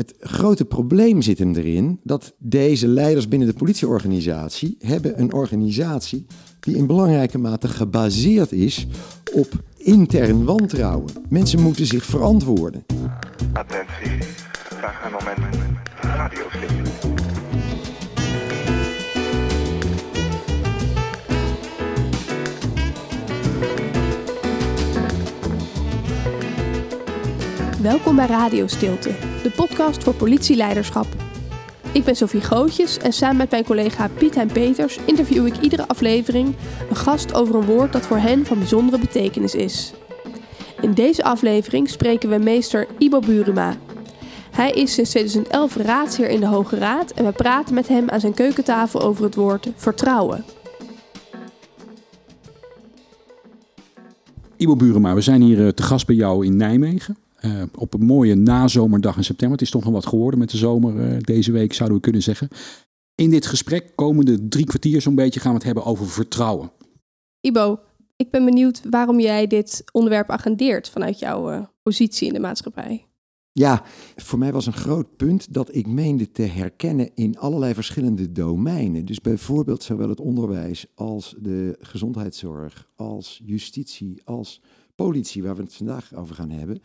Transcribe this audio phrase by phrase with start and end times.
[0.00, 6.26] Het grote probleem zit hem erin dat deze leiders binnen de politieorganisatie hebben een organisatie
[6.60, 8.86] die in belangrijke mate gebaseerd is
[9.32, 11.12] op intern wantrouwen.
[11.28, 12.84] Mensen moeten zich verantwoorden.
[13.52, 14.28] Attentie,
[14.68, 15.56] graag een moment.
[16.00, 17.20] Radio stilte.
[27.82, 29.10] Welkom bij Radio Stilte,
[29.42, 31.06] de podcast voor politieleiderschap.
[31.92, 35.88] Ik ben Sophie Gootjes en samen met mijn collega Piet Hein Peters interview ik iedere
[35.88, 36.54] aflevering
[36.90, 39.92] een gast over een woord dat voor hen van bijzondere betekenis is.
[40.80, 43.76] In deze aflevering spreken we meester Ibo Buruma.
[44.50, 48.20] Hij is sinds 2011 raadsheer in de Hoge Raad en we praten met hem aan
[48.20, 50.44] zijn keukentafel over het woord vertrouwen.
[54.56, 57.16] Ibo Burema, we zijn hier eh, te gast bij jou in Nijmegen.
[57.44, 59.58] Uh, op een mooie nazomerdag in september.
[59.58, 62.22] Het is toch nog wat geworden met de zomer uh, deze week, zouden we kunnen
[62.22, 62.48] zeggen.
[63.14, 66.72] In dit gesprek, komende drie kwartier zo'n beetje, gaan we het hebben over vertrouwen.
[67.40, 67.78] Ibo,
[68.16, 73.06] ik ben benieuwd waarom jij dit onderwerp agendeert vanuit jouw uh, positie in de maatschappij.
[73.52, 73.82] Ja,
[74.16, 79.04] voor mij was een groot punt dat ik meende te herkennen in allerlei verschillende domeinen.
[79.04, 84.60] Dus bijvoorbeeld zowel het onderwijs als de gezondheidszorg, als justitie, als
[84.94, 86.80] politie, waar we het vandaag over gaan hebben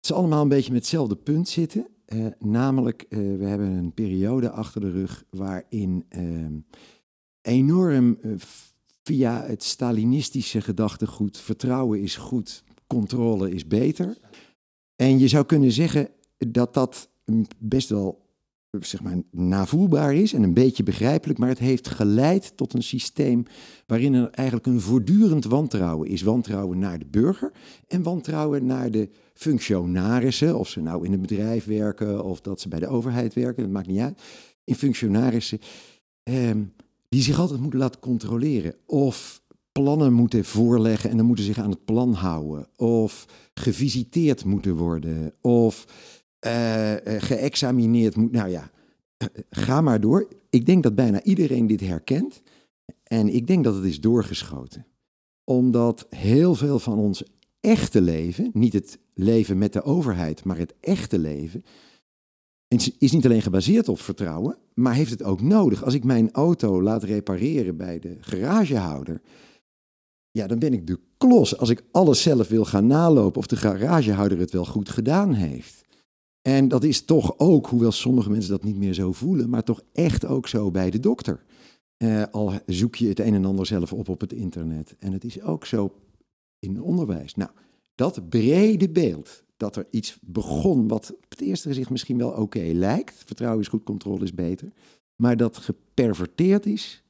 [0.00, 1.86] ze allemaal een beetje met hetzelfde punt zitten.
[2.06, 6.46] Uh, namelijk, uh, we hebben een periode achter de rug waarin uh,
[7.42, 8.32] enorm eh,
[9.02, 14.18] via het Stalinistische gedachtegoed vertrouwen is goed, controle is beter.
[14.96, 17.08] En je zou kunnen zeggen dat dat
[17.58, 18.29] best wel
[18.78, 23.42] zeg maar, navoelbaar is en een beetje begrijpelijk, maar het heeft geleid tot een systeem
[23.86, 26.22] waarin er eigenlijk een voortdurend wantrouwen is.
[26.22, 27.52] Wantrouwen naar de burger
[27.88, 32.68] en wantrouwen naar de functionarissen, of ze nou in een bedrijf werken of dat ze
[32.68, 34.22] bij de overheid werken, dat maakt niet uit.
[34.64, 35.58] In functionarissen
[36.22, 36.50] eh,
[37.08, 41.70] die zich altijd moeten laten controleren of plannen moeten voorleggen en dan moeten zich aan
[41.70, 42.66] het plan houden.
[42.76, 45.32] Of gevisiteerd moeten worden.
[45.40, 45.86] Of
[46.46, 48.32] uh, geëxamineerd moet.
[48.32, 48.70] Nou ja,
[49.50, 50.28] ga maar door.
[50.50, 52.42] Ik denk dat bijna iedereen dit herkent.
[53.02, 54.86] En ik denk dat het is doorgeschoten.
[55.44, 57.22] Omdat heel veel van ons
[57.60, 61.64] echte leven, niet het leven met de overheid, maar het echte leven,
[62.98, 65.84] is niet alleen gebaseerd op vertrouwen, maar heeft het ook nodig.
[65.84, 69.20] Als ik mijn auto laat repareren bij de garagehouder,
[70.30, 73.56] ja, dan ben ik de klos als ik alles zelf wil gaan nalopen of de
[73.56, 75.84] garagehouder het wel goed gedaan heeft.
[76.42, 79.82] En dat is toch ook, hoewel sommige mensen dat niet meer zo voelen, maar toch
[79.92, 81.44] echt ook zo bij de dokter.
[81.98, 84.94] Uh, al zoek je het een en ander zelf op op het internet.
[84.98, 85.94] En het is ook zo
[86.58, 87.34] in onderwijs.
[87.34, 87.50] Nou,
[87.94, 92.70] dat brede beeld, dat er iets begon wat op het eerste gezicht misschien wel oké
[92.72, 93.22] lijkt.
[93.26, 94.72] Vertrouwen is goed, controle is beter.
[95.16, 97.02] Maar dat geperverteerd is,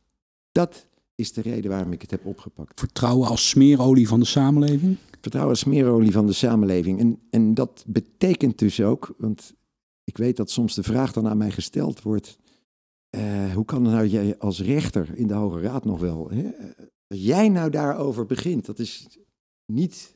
[0.52, 0.86] dat
[1.20, 2.80] is de reden waarom ik het heb opgepakt.
[2.80, 4.96] Vertrouwen als smeerolie van de samenleving?
[5.20, 6.98] Vertrouwen als smeerolie van de samenleving.
[6.98, 9.54] En, en dat betekent dus ook, want
[10.04, 12.38] ik weet dat soms de vraag dan aan mij gesteld wordt.
[13.16, 16.30] Uh, hoe kan nou jij als rechter in de Hoge Raad nog wel?
[16.30, 16.42] Hè?
[17.06, 19.06] Dat jij nou daarover begint, dat is
[19.66, 20.14] niet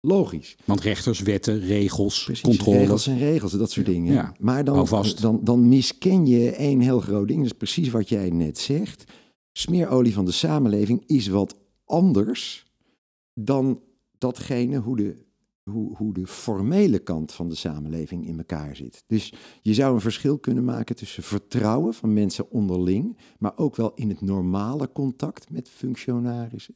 [0.00, 0.56] logisch.
[0.64, 2.78] Want rechters, wetten, regels, Precies, controle.
[2.78, 4.12] Regels en regels, dat soort dingen.
[4.14, 4.88] Ja, maar dan,
[5.20, 7.38] dan, dan misken je één heel groot ding.
[7.38, 9.04] Dat is precies wat jij net zegt.
[9.58, 12.66] Smeerolie van de samenleving is wat anders
[13.34, 13.82] dan
[14.18, 15.24] datgene hoe de,
[15.62, 19.04] hoe, hoe de formele kant van de samenleving in elkaar zit.
[19.06, 19.32] Dus
[19.62, 24.08] je zou een verschil kunnen maken tussen vertrouwen van mensen onderling, maar ook wel in
[24.08, 26.74] het normale contact met functionarissen.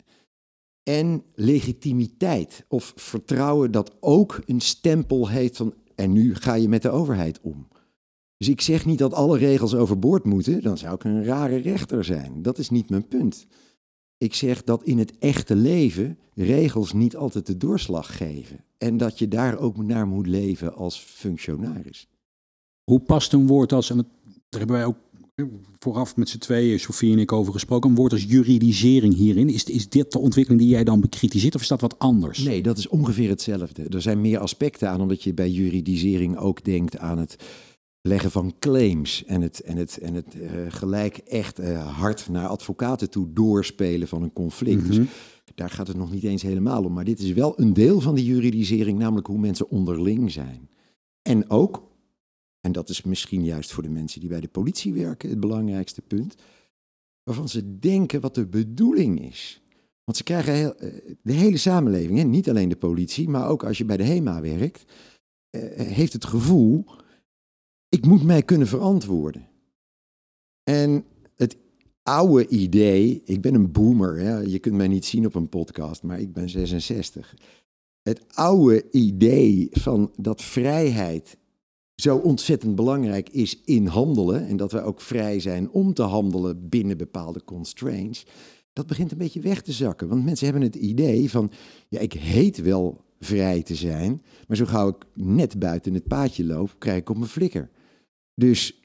[0.83, 6.83] En legitimiteit of vertrouwen dat ook een stempel heeft van en nu ga je met
[6.83, 7.69] de overheid om.
[8.43, 12.05] Dus ik zeg niet dat alle regels overboord moeten, dan zou ik een rare rechter
[12.05, 12.43] zijn.
[12.43, 13.47] Dat is niet mijn punt.
[14.19, 18.65] Ik zeg dat in het echte leven regels niet altijd de doorslag geven.
[18.79, 22.09] En dat je daar ook naar moet leven als functionaris.
[22.85, 23.97] Hoe past een woord als, en
[24.49, 24.99] daar hebben wij ook
[25.79, 29.49] vooraf met z'n tweeën, Sofie en ik, over gesproken, een woord als juridisering hierin.
[29.49, 32.39] Is, is dit de ontwikkeling die jij dan bekritiseert of is dat wat anders?
[32.39, 33.83] Nee, dat is ongeveer hetzelfde.
[33.83, 37.37] Er zijn meer aspecten aan, omdat je bij juridisering ook denkt aan het
[38.03, 42.47] leggen van claims en het, en het, en het uh, gelijk echt uh, hard naar
[42.47, 44.83] advocaten toe doorspelen van een conflict.
[44.83, 45.09] Mm -hmm.
[45.45, 46.93] Dus daar gaat het nog niet eens helemaal om.
[46.93, 50.69] Maar dit is wel een deel van die juridisering, namelijk hoe mensen onderling zijn.
[51.23, 51.89] En ook,
[52.61, 56.03] en dat is misschien juist voor de mensen die bij de politie werken het belangrijkste
[56.03, 56.35] punt,
[57.23, 59.63] waarvan ze denken wat de bedoeling is.
[60.05, 63.65] Want ze krijgen heel, uh, de hele samenleving, hè, niet alleen de politie, maar ook
[63.65, 64.85] als je bij de HEMA werkt,
[65.77, 66.85] heeft het gevoel
[67.93, 69.49] ik moet mij kunnen verantwoorden.
[70.65, 71.05] En
[71.37, 71.57] het
[72.03, 76.21] oude idee, ik ben een boomer, je kunt mij niet zien op een podcast, maar
[76.21, 77.35] ik ben 66.
[78.03, 81.37] Het oude idee van dat vrijheid
[81.95, 86.69] zo ontzettend belangrijk is in handelen en dat we ook vrij zijn om te handelen
[86.69, 88.27] binnen bepaalde constraints,
[88.73, 90.09] dat begint een beetje weg te zakken.
[90.09, 91.51] Want mensen hebben het idee van,
[91.89, 96.45] ja, ik heet wel vrij te zijn, maar zo gauw ik net buiten het paadje
[96.45, 97.71] loop, krijg ik op mijn flikker.
[98.43, 98.81] Dus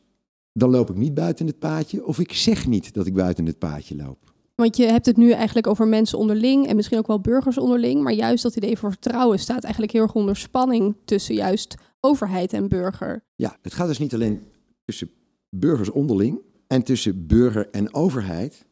[0.53, 3.59] dan loop ik niet buiten het paadje of ik zeg niet dat ik buiten het
[3.59, 4.33] paadje loop.
[4.55, 8.03] Want je hebt het nu eigenlijk over mensen onderling en misschien ook wel burgers onderling.
[8.03, 12.53] Maar juist dat idee voor vertrouwen staat eigenlijk heel erg onder spanning tussen juist overheid
[12.53, 13.23] en burger.
[13.35, 14.41] Ja, het gaat dus niet alleen
[14.85, 15.09] tussen
[15.49, 18.65] burgers onderling en tussen burger en overheid.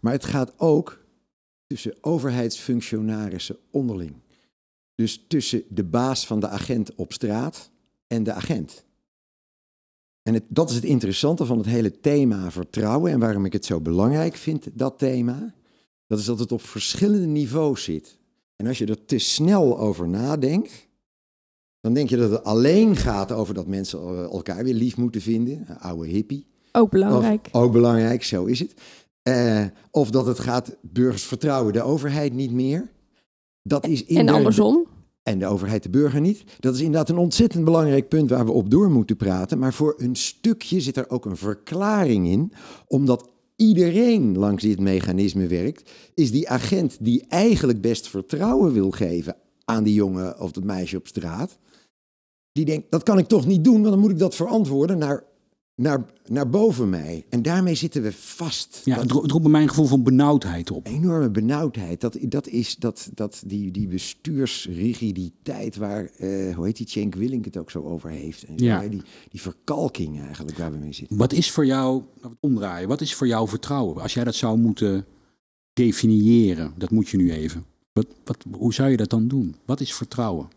[0.00, 1.04] Maar het gaat ook
[1.66, 4.14] tussen overheidsfunctionarissen onderling.
[4.94, 7.70] Dus tussen de baas van de agent op straat
[8.06, 8.88] en de agent.
[10.22, 13.64] En het, dat is het interessante van het hele thema vertrouwen en waarom ik het
[13.64, 15.54] zo belangrijk vind, dat thema.
[16.06, 18.18] Dat is dat het op verschillende niveaus zit.
[18.56, 20.88] En als je er te snel over nadenkt,
[21.80, 25.20] dan denk je dat het alleen gaat over dat mensen eh, elkaar weer lief moeten
[25.20, 25.64] vinden.
[25.66, 26.46] Een oude hippie.
[26.72, 27.48] Ook belangrijk.
[27.52, 28.74] Of, ook belangrijk, zo is het.
[29.22, 32.90] Uh, of dat het gaat, burgers vertrouwen de overheid niet meer.
[33.62, 34.86] Dat is en andersom?
[35.30, 36.44] En de overheid de burger niet.
[36.58, 39.58] Dat is inderdaad een ontzettend belangrijk punt waar we op door moeten praten.
[39.58, 42.52] Maar voor een stukje zit er ook een verklaring in.
[42.86, 49.36] Omdat iedereen langs dit mechanisme werkt, is die agent die eigenlijk best vertrouwen wil geven
[49.64, 51.58] aan die jongen of dat meisje op straat.
[52.52, 55.24] Die denkt, dat kan ik toch niet doen, want dan moet ik dat verantwoorden naar
[55.80, 57.24] naar, naar boven mij.
[57.28, 58.80] En daarmee zitten we vast.
[58.84, 60.86] Ja, het roept bij mij een gevoel van benauwdheid op.
[60.86, 62.00] Enorme benauwdheid.
[62.00, 67.44] Dat, dat is dat, dat, die, die bestuursrigiditeit waar, uh, hoe heet die, Cenk Willink
[67.44, 68.42] het ook zo over heeft.
[68.42, 68.88] En ja.
[68.88, 71.16] die, die verkalking eigenlijk waar we mee zitten.
[71.16, 72.02] Wat is voor jou,
[72.40, 74.02] omdraaien, wat is voor jou vertrouwen?
[74.02, 75.06] Als jij dat zou moeten
[75.72, 77.64] definiëren, dat moet je nu even.
[77.92, 79.56] Wat, wat, hoe zou je dat dan doen?
[79.64, 80.48] Wat is vertrouwen?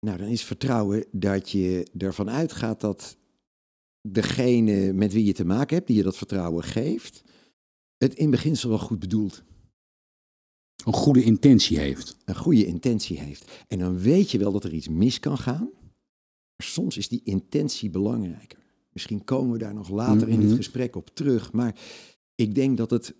[0.00, 3.16] Nou, dan is vertrouwen dat je ervan uitgaat dat
[4.12, 7.22] degene met wie je te maken hebt, die je dat vertrouwen geeft,
[7.96, 9.42] het in beginsel wel goed bedoelt.
[10.84, 12.16] Een goede intentie heeft.
[12.24, 13.64] Een goede intentie heeft.
[13.68, 15.70] En dan weet je wel dat er iets mis kan gaan.
[16.56, 18.58] Maar soms is die intentie belangrijker.
[18.92, 20.56] Misschien komen we daar nog later in het mhm.
[20.56, 21.52] gesprek op terug.
[21.52, 21.80] Maar
[22.34, 23.14] ik denk dat het,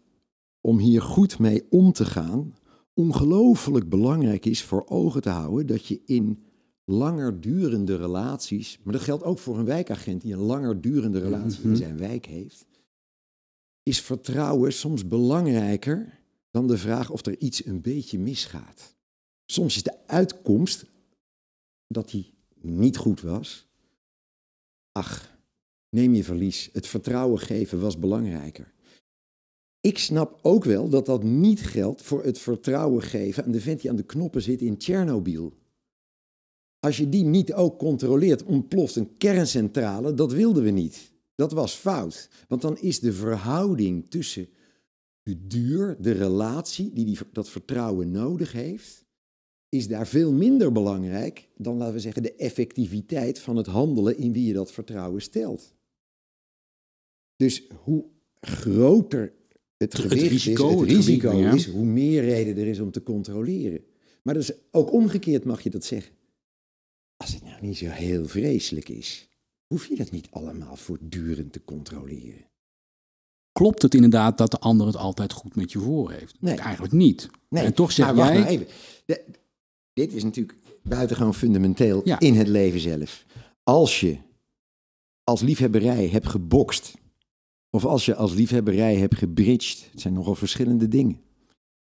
[0.61, 2.55] om hier goed mee om te gaan,
[2.95, 6.46] ongelooflijk belangrijk is voor ogen te houden dat je in
[6.87, 11.63] langer durende relaties, maar dat geldt ook voor een wijkagent die een langer durende relatie
[11.63, 11.79] in mhm.
[11.79, 12.67] zijn wijk heeft,
[13.83, 16.19] is vertrouwen soms belangrijker
[16.51, 18.97] dan de vraag of er iets een beetje misgaat.
[19.47, 20.85] Soms is de uitkomst
[21.87, 23.67] dat hij niet goed was.
[24.93, 25.39] Ach,
[25.91, 26.71] neem je verlies.
[26.73, 28.75] Het vertrouwen geven was belangrijker.
[29.81, 33.81] Ik snap ook wel dat dat niet geldt voor het vertrouwen geven aan de vent
[33.81, 35.53] die aan de knoppen zit in Tsjernobyl.
[36.81, 40.15] Als je die niet ook controleert, ontploft een kerncentrale.
[40.15, 41.13] Dat wilden we niet.
[41.35, 42.29] Dat was fout.
[42.49, 44.49] Want dan is de verhouding tussen
[45.23, 49.05] de duur, de relatie die, die dat vertrouwen nodig heeft,
[49.69, 54.33] is daar veel minder belangrijk dan, laten we zeggen, de effectiviteit van het handelen in
[54.33, 55.75] wie je dat vertrouwen stelt.
[57.37, 58.05] Dus hoe
[58.41, 59.33] groter
[59.77, 63.03] het gewicht het risico, is, het risico is, hoe meer reden er is om te
[63.03, 63.85] controleren.
[64.23, 66.15] Maar dus ook omgekeerd mag je dat zeggen.
[67.57, 69.29] Nou niet zo heel vreselijk is,
[69.67, 72.45] hoef je dat niet allemaal voortdurend te controleren.
[73.53, 76.37] Klopt het inderdaad dat de ander het altijd goed met je voor heeft?
[76.41, 76.57] Nee.
[76.57, 77.31] Eigenlijk niet.
[77.49, 77.65] Nee.
[77.65, 78.39] En toch zeg maar, jij...
[78.39, 78.67] Nou even.
[79.93, 83.25] dit is natuurlijk buitengewoon fundamenteel in het leven zelf.
[83.63, 84.19] Als je
[85.25, 86.95] als liefhebberij hebt gebokst,
[87.71, 91.21] of als je als liefhebberij hebt gebridged, het zijn nogal verschillende dingen.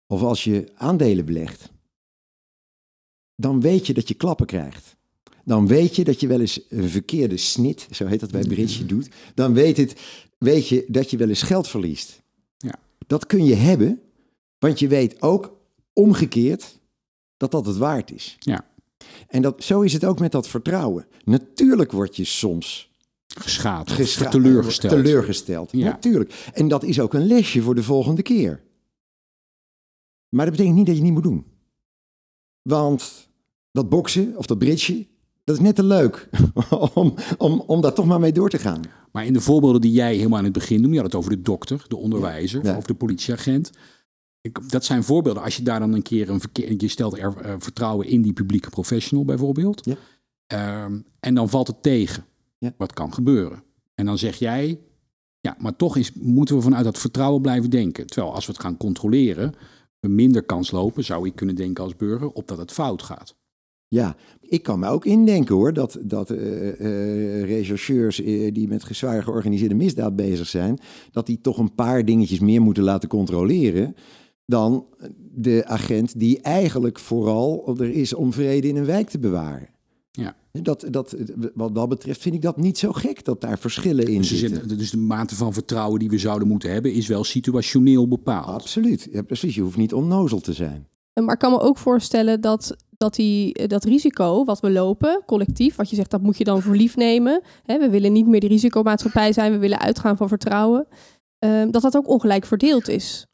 [0.08, 1.72] Of als je aandelen belegt,
[3.36, 5.00] dan weet je dat je klappen krijgt
[5.44, 8.86] dan weet je dat je wel eens een verkeerde snit, zo heet dat bij bridge,
[8.86, 9.10] doet.
[9.36, 10.02] Dan weet, het,
[10.38, 12.22] weet je dat je wel eens geld verliest.
[12.58, 12.76] Ja.
[13.08, 14.02] Dat kun je hebben,
[14.60, 15.58] want je weet ook
[15.94, 16.80] omgekeerd
[17.38, 18.36] dat dat het waard is.
[18.40, 18.70] Ja.
[19.28, 21.08] En dat, zo is het ook met dat vertrouwen.
[21.24, 22.92] Natuurlijk word je soms
[23.28, 24.94] geschaad, gescha teleurgesteld.
[24.94, 25.72] teleurgesteld.
[25.72, 25.86] Ja.
[25.86, 26.50] Natuurlijk.
[26.54, 28.64] En dat is ook een lesje voor de volgende keer.
[30.30, 31.46] Maar dat betekent niet dat je het niet moet doen.
[32.62, 33.30] Want
[33.72, 35.08] dat boksen of dat bridge,
[35.44, 36.30] dat is net te leuk
[36.94, 38.82] om, om, om daar toch maar mee door te gaan.
[39.12, 41.36] Maar in de voorbeelden die jij helemaal aan het begin noemde, je had het over
[41.36, 43.72] de dokter, de onderwijzer of de politieagent.
[44.42, 45.44] Ik, dat zijn voorbeelden.
[45.44, 48.34] Als je daar dan een keer een verkeer, je stelt er uh, vertrouwen in die
[48.34, 49.86] publieke professional bijvoorbeeld.
[49.86, 50.84] Ja.
[50.84, 52.26] Um, en dan valt het tegen.
[52.58, 52.74] Ja.
[52.78, 53.64] wat kan gebeuren.
[53.96, 54.80] En dan zeg jij,
[55.40, 58.08] ja, maar toch is, moeten we vanuit dat vertrouwen blijven denken.
[58.08, 59.54] Terwijl als we het gaan controleren,
[60.00, 63.36] we minder kans lopen, zou ik kunnen denken als burger, op dat het fout gaat.
[63.94, 68.84] Ja, ik kan me ook indenken hoor, dat, dat eh, eh, rechercheurs eh, die met
[68.92, 70.80] zwaar georganiseerde misdaad bezig zijn,
[71.12, 73.96] dat die toch een paar dingetjes meer moeten laten controleren
[74.46, 74.86] dan
[75.34, 79.68] de agent die eigenlijk vooral er is om vrede in een wijk te bewaren.
[80.12, 80.36] Ja.
[80.52, 81.16] Dat, dat,
[81.54, 84.70] wat dat betreft vind ik dat niet zo gek dat daar verschillen in Dus, zitten.
[84.70, 88.48] zit- dus de mate van vertrouwen die we zouden moeten hebben, is wel situationeel bepaald.
[88.62, 89.56] Absoluut, ja, precies.
[89.56, 90.88] Je hoeft niet onnozel te zijn.
[91.14, 95.75] Maar ik kan me ook voorstellen dat, dat die, dat risico wat we lopen, collectief,
[95.75, 97.41] wat je zegt, dat moet je dan voor lief nemen.
[97.65, 100.88] Hè, we willen niet meer de risicomaatschappij zijn, we willen uitgaan van vertrouwen.
[101.39, 103.25] ehm, dat dat ook ongelijk verdeeld is.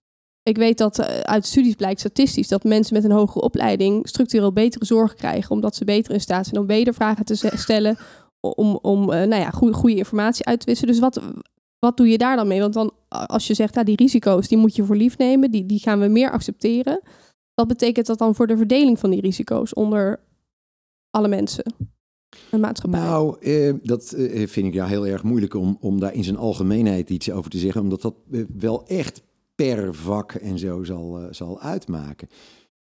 [0.43, 4.53] Ik weet dat eh, uit studies blijkt statistisch dat mensen met een hogere opleiding structureel
[4.53, 7.97] betere zorg krijgen, omdat ze beter in staat zijn om wedervragen te stellen,
[8.39, 10.93] om, om eh, nou ja, goede, goede informatie uit te wisselen.
[10.93, 11.21] Dus wat,
[11.79, 12.59] wat doe je daar dan mee?
[12.59, 15.65] Want dan, als je zegt, nou, die risico's die moet je voor lief nemen, die,
[15.65, 17.01] die gaan we meer accepteren.
[17.57, 20.19] Wat betekent dat dan voor de verdeling van die risico's onder
[21.09, 21.73] alle mensen?
[22.51, 22.99] Een maatschappij.
[22.99, 26.37] Nou, eh, dat eh, vind ik ja heel erg moeilijk om, om daar in zijn
[26.37, 29.21] algemeenheid iets over te zeggen, omdat dat eh, wel echt
[29.55, 32.27] per vak en zo zal, eh, zal uitmaken.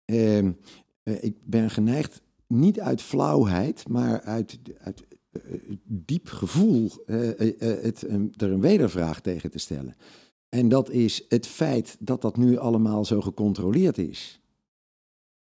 [0.04, 0.52] Ehm,
[1.02, 5.02] eh, ik ben geneigd, niet uit flauwheid, maar uit, uit
[5.84, 8.02] diep gevoel, het,
[8.36, 9.96] er een wedervraag tegen te stellen.
[10.48, 14.41] En dat is het feit dat dat nu allemaal zo gecontroleerd is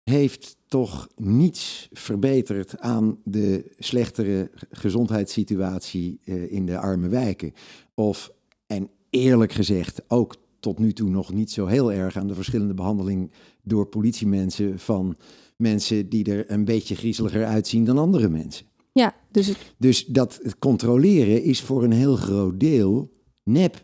[0.10, 7.54] heeft toch niets verbeterd aan de slechtere gezondheidssituatie eh, in de arme wijken.
[7.94, 8.32] Of,
[8.68, 12.74] en eerlijk gezegd, ook tot nu toe nog niet zo heel erg aan de verschillende
[12.74, 13.32] behandeling
[13.63, 15.16] door politiemensen van
[15.58, 18.66] mensen die er een beetje griezeliger uitzien dan andere mensen.
[18.94, 23.12] ja, dus het, Dus dat controleren is voor een heel groot deel
[23.44, 23.84] nep.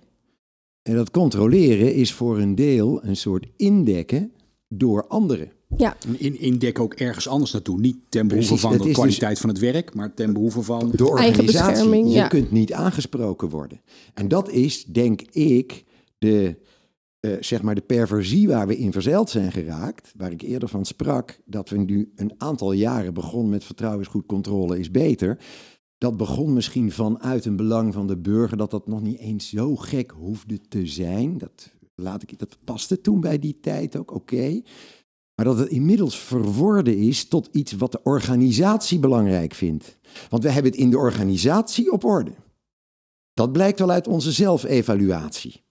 [0.82, 4.32] En dat controleren is voor een deel een soort indekken
[4.68, 5.52] door anderen.
[5.78, 7.80] Ja, In, indek ook ergens anders naartoe.
[7.80, 10.92] Niet ten behoeve Precies, van de dus- kwaliteit van het werk, maar ten behoeve van...
[10.92, 11.96] De Eigen organisatie.
[11.96, 12.28] je ja.
[12.28, 13.82] kunt niet aangesproken worden.
[14.14, 15.84] En dat is, denk ik,
[16.18, 16.58] de,
[17.20, 20.14] eh, zeg maar de perversie waar we in verzeild zijn geraakt.
[20.18, 24.08] Waar ik eerder van sprak, dat we nu een aantal jaren begonnen met vertrouwen is
[24.08, 25.38] goed, controle is beter.
[25.98, 29.76] Dat begon misschien vanuit een belang van de burger, dat dat nog niet eens zo
[29.76, 31.38] gek hoefde te zijn.
[31.38, 34.62] Dat, laat ik, dat paste toen bij die tijd ook, oké.
[35.36, 39.98] Maar dat het inmiddels verworden is tot iets wat de organisatie belangrijk vindt.
[40.30, 42.32] Want we hebben het in de organisatie op orde.
[43.34, 45.64] Dat blijkt wel uit onze zelfevaluatie.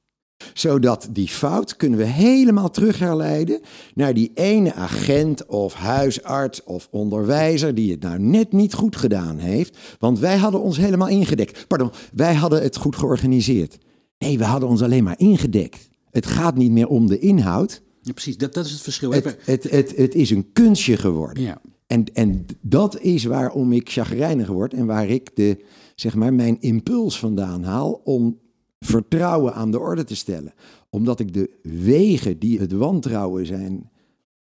[0.54, 3.60] Zodat die fout kunnen we helemaal terug herleiden
[3.94, 9.38] naar die ene agent of huisarts of onderwijzer die het nou net niet goed gedaan
[9.38, 9.78] heeft.
[9.98, 11.66] Want wij hadden ons helemaal ingedekt.
[11.66, 13.78] Pardon, wij hadden het goed georganiseerd.
[14.18, 15.88] Nee, we hadden ons alleen maar ingedekt.
[16.10, 17.82] Het gaat niet meer om de inhoud.
[18.04, 19.12] Ja, precies, dat, dat is het verschil.
[19.12, 21.42] Het, het, het, het is een kunstje geworden.
[21.42, 21.60] Ja.
[21.86, 26.60] En, en dat is waarom ik chagrijnig word en waar ik de, zeg maar, mijn
[26.60, 28.40] impuls vandaan haal om
[28.78, 30.54] vertrouwen aan de orde te stellen.
[30.90, 33.90] Omdat ik de wegen die het wantrouwen zijn,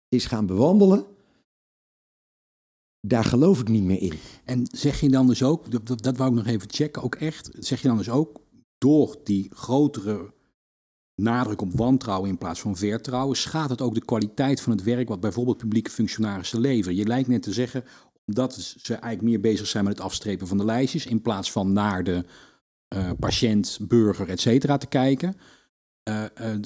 [0.09, 1.05] is gaan bewandelen,
[3.01, 4.13] daar geloof ik niet meer in.
[4.45, 7.15] En zeg je dan dus ook, dat, dat, dat wou ik nog even checken, ook
[7.15, 8.41] echt, zeg je dan dus ook
[8.79, 10.33] door die grotere
[11.15, 15.09] nadruk op wantrouwen in plaats van vertrouwen, schaadt het ook de kwaliteit van het werk
[15.09, 16.97] wat bijvoorbeeld publieke functionarissen leveren?
[16.97, 17.85] Je lijkt net te zeggen,
[18.27, 21.73] omdat ze eigenlijk meer bezig zijn met het afstrepen van de lijstjes, in plaats van
[21.73, 22.25] naar de
[22.89, 25.37] eh, patiënt, burger, et cetera te kijken.
[26.03, 26.61] Eh, eh,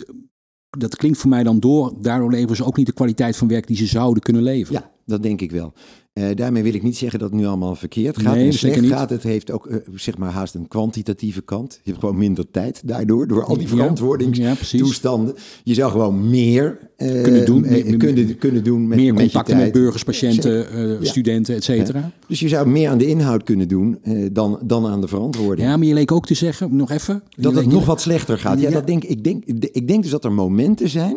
[0.71, 3.67] dat klinkt voor mij dan door, daardoor leveren ze ook niet de kwaliteit van werk
[3.67, 4.81] die ze zouden kunnen leveren.
[4.81, 5.73] Ja, dat denk ik wel.
[6.16, 8.35] Eh, daarmee wil ik niet zeggen dat het nu allemaal verkeerd gaat.
[8.35, 8.90] Nee, en slecht niet.
[8.90, 9.11] gaat.
[9.11, 11.73] Het heeft ook eh, zeg maar haast een kwantitatieve kant.
[11.82, 15.35] Je hebt gewoon minder tijd daardoor, door al die verantwoordingstoestanden.
[15.37, 15.40] ja.
[15.64, 19.73] Je zou gewoon meer eh, Kunnen doen, meer- kunnen, kunnen doen met meer contacten met
[19.73, 20.66] burgers, patiënten,
[21.00, 21.04] Ja.
[21.04, 22.11] studenten, et cetera.
[22.28, 23.99] Dus je zou meer aan de inhoud kunnen doen
[24.32, 25.68] dan, dan aan de verantwoording.
[25.68, 27.23] Ja, maar je leek ook te zeggen, nog even.
[27.37, 28.61] dat het nog wat slechter gaat.
[28.61, 28.75] Ja, Ja.
[28.75, 31.16] Dat denk, ik, denk, ik denk dus dat er momenten zijn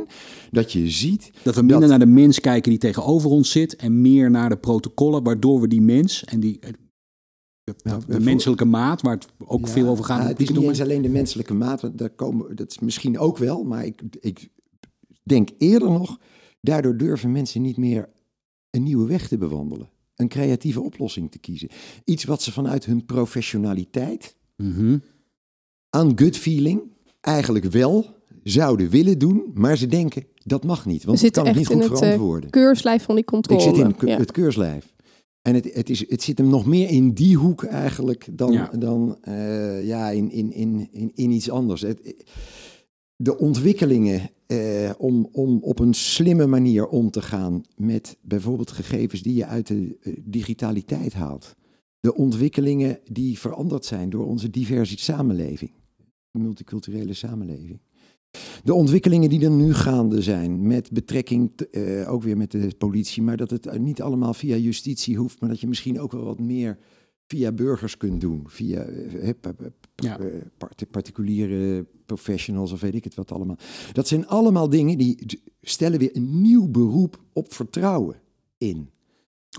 [0.51, 1.31] dat je ziet...
[1.43, 4.49] Dat we minder dat- naar de mens kijken die tegenover ons zit en meer naar
[4.49, 4.55] de
[4.89, 6.69] protocollen, waardoor we die mens en die eh,
[7.63, 10.21] de, Nou, menselijke maat, waar het ook Ja, veel over gaat.
[10.21, 13.19] in het is niet eens alleen de menselijke maat, want daar komen, dat is misschien
[13.19, 14.49] ook wel, maar ik, ik
[15.23, 16.19] denk eerder nog,
[16.61, 18.09] daardoor durven mensen niet meer
[18.69, 19.89] een nieuwe weg te bewandelen.
[20.15, 21.69] Een creatieve oplossing te kiezen.
[22.03, 24.97] Iets wat ze vanuit hun professionaliteit Mhm.
[25.89, 26.81] aan gut feeling
[27.21, 31.51] eigenlijk wel zouden willen doen, maar ze denken dat mag niet, want ik zitten kan
[31.51, 32.49] het echt niet in goed het eh, verantwoorden.
[32.49, 33.61] keurslijf van die Ik controle.
[33.61, 34.17] zit in het, ke- ja.
[34.17, 34.93] het keurslijf.
[35.41, 38.69] En het, het, is, het zit hem nog meer in die hoek eigenlijk dan, Ja.
[38.79, 41.81] dan eh, ja, in, in, in, in, in iets anders.
[41.81, 42.25] Het,
[43.15, 49.21] de ontwikkelingen eh, om, om op een slimme manier om te gaan met bijvoorbeeld gegevens
[49.21, 51.55] die je uit de eh, digitaliteit haalt.
[51.99, 55.71] De ontwikkelingen die veranderd zijn door onze diverse samenleving,
[56.31, 57.79] multiculturele samenleving.
[58.63, 63.23] De ontwikkelingen die er nu gaande zijn, met betrekking eh, ook weer met de politie,
[63.23, 66.39] maar dat het niet allemaal via justitie hoeft, maar dat je misschien ook wel wat
[66.39, 66.77] meer
[67.27, 69.33] via burgers kunt doen, via eh,
[69.95, 70.19] Ja.
[70.19, 70.25] eh,
[70.57, 73.57] part- particuliere professionals of weet ik het wat allemaal.
[73.93, 78.15] Dat zijn allemaal dingen die stellen weer een nieuw beroep op vertrouwen
[78.57, 78.89] in.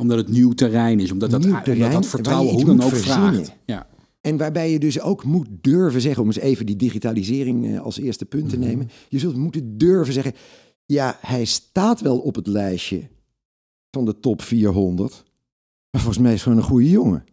[0.01, 1.13] Omdat het nieuw terrein is.
[1.13, 3.57] Omdat dat, omdat terrein, dat vertrouwen hoe dan ook vraagt.
[3.65, 3.89] Ja.
[4.21, 7.99] En waarbij je dus ook moet durven zeggen, om eens even die digitalisering eh, als
[7.99, 8.91] eerste punt te nemen.
[9.09, 10.35] Je zult moeten durven zeggen,
[10.87, 13.09] ja, hij staat wel op het lijstje
[13.91, 15.25] van de top 400.
[15.91, 17.25] Maar volgens mij is het gewoon een goede jongen.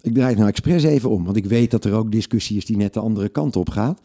[0.00, 2.64] Ik draai het nou expres even om, want ik weet dat er ook discussie is
[2.64, 4.00] die net de andere kant op gaat.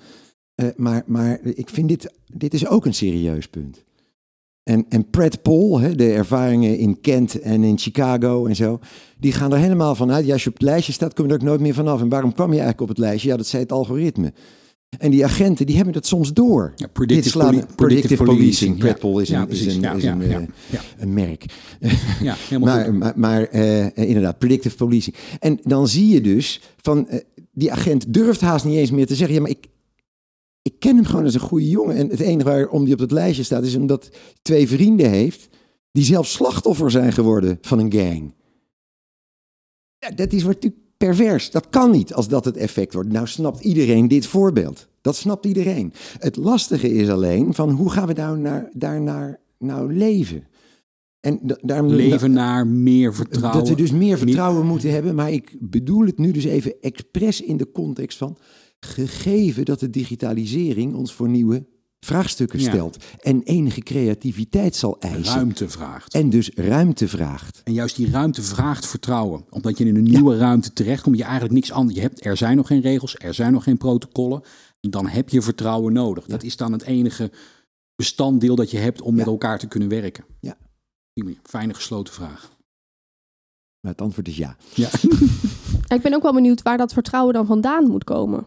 [0.56, 3.84] Eh, maar, maar ik vind dit, dit is ook een serieus punt.
[4.70, 5.06] En, en
[5.42, 8.80] Paul, hè, de ervaringen in Kent en in Chicago en zo,
[9.18, 10.26] die gaan er helemaal vanuit.
[10.26, 12.02] Ja, als je op het lijstje staat, kom je er ook nooit meer vanaf.
[12.02, 13.30] En waarom kwam je eigenlijk op het lijstje?
[13.30, 14.34] Ja, dat zei het algoritme.
[14.98, 16.72] En die agenten, die hebben dat soms door.
[16.76, 18.84] Ja, Dit predictive, poli- predictive policing.
[18.84, 18.96] Ja.
[19.20, 20.40] Is Ja, een, is een, is eh,
[20.98, 21.46] een merk.
[22.22, 22.98] Ja, helemaal Maar, goed.
[23.00, 25.16] maar, maar eh, inderdaad, predictive policing.
[25.40, 27.20] En dan zie je dus van eh,
[27.52, 29.66] die agent durft haast niet eens meer te zeggen: ja, maar ik,
[30.62, 31.96] ik ken hem gewoon als een goede jongen.
[31.96, 35.48] En het enige waarom die op het lijstje staat, is omdat hij twee vrienden heeft
[35.92, 38.34] die zelf slachtoffer zijn geworden van een gang.
[39.98, 41.52] Ja, dat is wordt natuurlijk pervers.
[41.52, 43.12] Dat kan niet als dat het effect wordt.
[43.12, 44.88] Nou snapt iedereen dit voorbeeld.
[45.02, 45.94] Dat snapt iedereen.
[46.20, 50.48] Het lastige is alleen van hoe gaan we nou naar, daarnaar nou leven?
[51.20, 53.60] En da- daarom Leven naar meer vertrouwen.
[53.60, 55.16] dat we dus meer vertrouwen moeten hebben.
[55.16, 58.38] Maar ik bedoel het nu dus even expres in de context van...
[58.80, 61.66] gegeven dat de digitalisering ons voor nieuwe
[62.00, 62.70] vraagstukken Ja.
[62.70, 62.98] stelt...
[63.22, 65.36] en enige creativiteit zal eisen...
[65.36, 66.14] ruimte vraagt.
[66.14, 67.62] en dus ruimte vraagt.
[67.64, 69.46] En juist die ruimte vraagt vertrouwen.
[69.50, 71.18] Omdat je in een nieuwe ruimte terechtkomt.
[71.18, 71.96] Je eigenlijk niks anders.
[71.96, 74.42] Je hebt, er zijn nog geen regels, er zijn nog geen protocollen.
[74.80, 76.26] Dan heb je vertrouwen nodig.
[76.26, 77.32] Dat is dan het enige
[77.96, 80.26] bestanddeel dat je hebt om met elkaar te kunnen werken.
[80.40, 80.58] Ja.
[81.44, 82.58] Fijne gesloten vraag.
[83.80, 84.56] Maar het antwoord is ja.
[84.76, 84.90] Ja.
[85.88, 88.46] Ik ben ook wel benieuwd waar dat vertrouwen dan vandaan moet komen.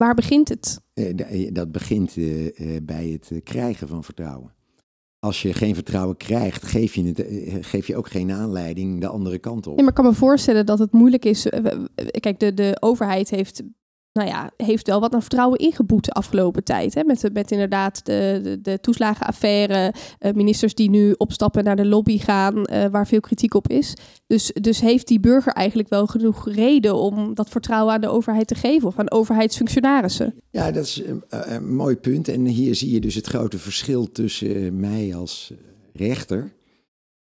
[0.00, 0.80] Waar begint het?
[0.94, 4.54] Eh, eh, Dat begint eh, bij het krijgen van vertrouwen.
[5.18, 9.38] Als je geen vertrouwen krijgt, geef je, het, geef je ook geen aanleiding de andere
[9.38, 9.74] kant op.
[9.74, 11.46] Nee, maar ik kan me voorstellen dat het moeilijk is.
[12.20, 13.62] Kijk, de, de overheid heeft,
[14.12, 16.94] nou ja, heeft wel wat aan vertrouwen ingeboet de afgelopen tijd.
[16.94, 17.04] Hè?
[17.04, 22.18] Met, met inderdaad de, de, de toeslagenaffaire, eh, ministers die nu opstappen naar de lobby
[22.18, 23.94] gaan, eh, waar veel kritiek op is.
[24.26, 28.46] Dus, dus heeft die burger eigenlijk wel genoeg reden om dat vertrouwen aan de overheid
[28.46, 30.34] te geven of aan overheidsfunctionarissen?
[30.50, 32.28] Ja, dat is een, een mooi punt.
[32.28, 35.56] En hier zie je dus het grote verschil tussen eh, mij als eh,
[35.92, 36.52] rechter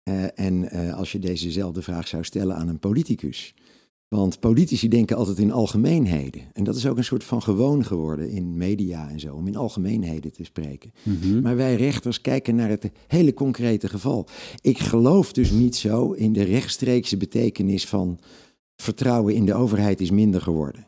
[0.02, 3.54] eh, en eh, als je dezezelfde vraag zou stellen aan een politicus.
[4.16, 6.42] Want politici denken altijd in algemeenheden.
[6.53, 9.57] En dat is ook een soort van gewoon geworden in media en zo, om in
[9.57, 10.92] algemeenheden te spreken.
[11.03, 11.40] Mhm.
[11.40, 14.27] Maar wij rechters kijken naar het hele concrete geval.
[14.61, 18.18] Ik geloof dus niet zo in de rechtstreekse betekenis van
[18.77, 20.87] vertrouwen in de overheid is minder geworden.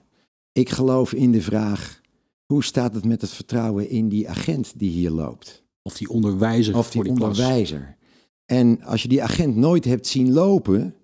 [0.53, 2.01] Ik geloof in de vraag,
[2.47, 5.65] hoe staat het met het vertrouwen in die agent die hier loopt?
[5.83, 7.97] Of die onderwijzer Of die onderwijzer.
[8.47, 10.95] En als je die agent nooit hebt zien lopen,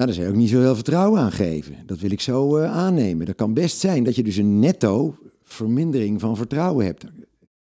[0.00, 1.76] nou, dan zou ook niet zo heel vertrouwen aan geven.
[1.86, 3.26] Dat wil ik zo eh, aannemen.
[3.26, 7.04] Dat kan best zijn dat je dus een netto vermindering van vertrouwen hebt.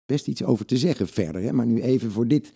[0.05, 1.53] Best iets over te zeggen verder, hè?
[1.53, 2.51] maar nu even voor dit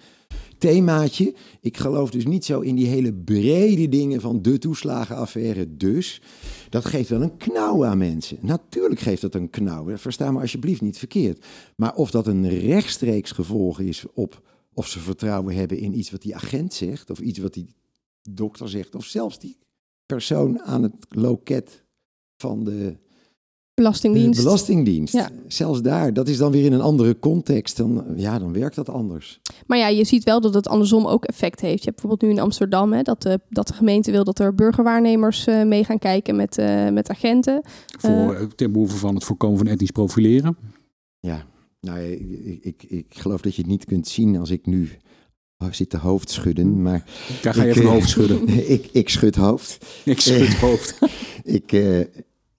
[0.57, 1.34] themaatje.
[1.62, 6.21] Ik geloof dus niet zo in die hele brede dingen van de toeslagenaffaire dus.
[6.69, 8.38] Dat geeft wel een knauw aan mensen.
[8.41, 9.97] Natuurlijk geeft dat een knauw.
[9.97, 11.45] Versta me alsjeblieft niet verkeerd.
[11.75, 14.41] Maar of dat een rechtstreeks gevolg is op
[14.73, 17.67] of ze vertrouwen hebben in iets wat die agent zegt, of iets wat die
[18.29, 19.57] dokter zegt, of zelfs die
[20.05, 21.84] persoon aan het loket
[22.38, 22.97] van de
[23.73, 24.38] Belastingdienst.
[24.38, 25.13] de Belastingdienst.
[25.13, 25.29] Ja.
[25.47, 27.77] Zelfs daar, dat is dan weer in een andere context.
[27.77, 29.39] Dan, ja, dan werkt dat anders.
[29.67, 31.84] Maar ja, je ziet wel dat het andersom ook effect heeft.
[31.84, 34.55] Je hebt bijvoorbeeld nu in Amsterdam hè, dat, de, dat de gemeente wil dat er
[34.55, 37.62] burgerwaarnemers eh, mee gaan kijken met, eh, met agenten.
[37.99, 40.57] Voor, eh, ten behoeve van het voorkomen van etnisch profileren.
[41.19, 41.45] Ja,
[41.79, 44.89] nou, ik, ik, ik geloof dat je het niet kunt zien als ik nu
[45.71, 46.82] zit te hoofd schudden.
[46.82, 47.04] Maar
[47.41, 48.47] Daar ga je Ik, even eh, hoofd schudden.
[48.76, 49.86] ik, ik schud hoofd.
[50.06, 50.97] Ik schud het hoofd.
[51.43, 52.00] Ik, eh,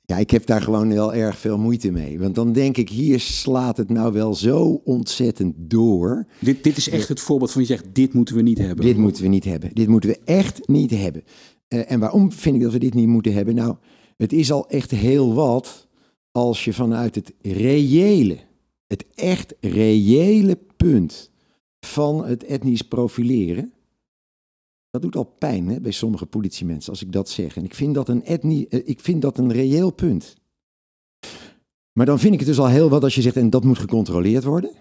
[0.05, 2.19] Ja, ik heb daar gewoon wel erg veel moeite mee.
[2.19, 6.27] Want dan denk ik, hier slaat het nou wel zo ontzettend door.
[6.39, 8.85] Dit, dit is echt het voorbeeld van je zegt, dit moeten we niet hebben.
[8.85, 9.71] Dit moeten we niet hebben.
[9.73, 11.23] Dit moeten we echt niet hebben.
[11.69, 13.55] Eh, en waarom vind ik dat we dit niet moeten hebben?
[13.55, 13.77] Nou,
[14.17, 15.89] het is al echt heel wat
[16.33, 18.39] als je vanuit het reële,
[18.87, 21.31] het echt reële punt
[21.87, 23.73] van het etnisch profileren.
[24.91, 27.57] Dat doet al pijn hè, bij sommige politiemensen als ik dat zeg.
[27.57, 30.37] En ik vind dat een, etnie, eh, ik vind dat een reëel punt.
[31.93, 33.79] Maar dan vind ik het dus al heel wat als je zegt, en dat moet
[33.79, 34.75] gecontroleerd worden.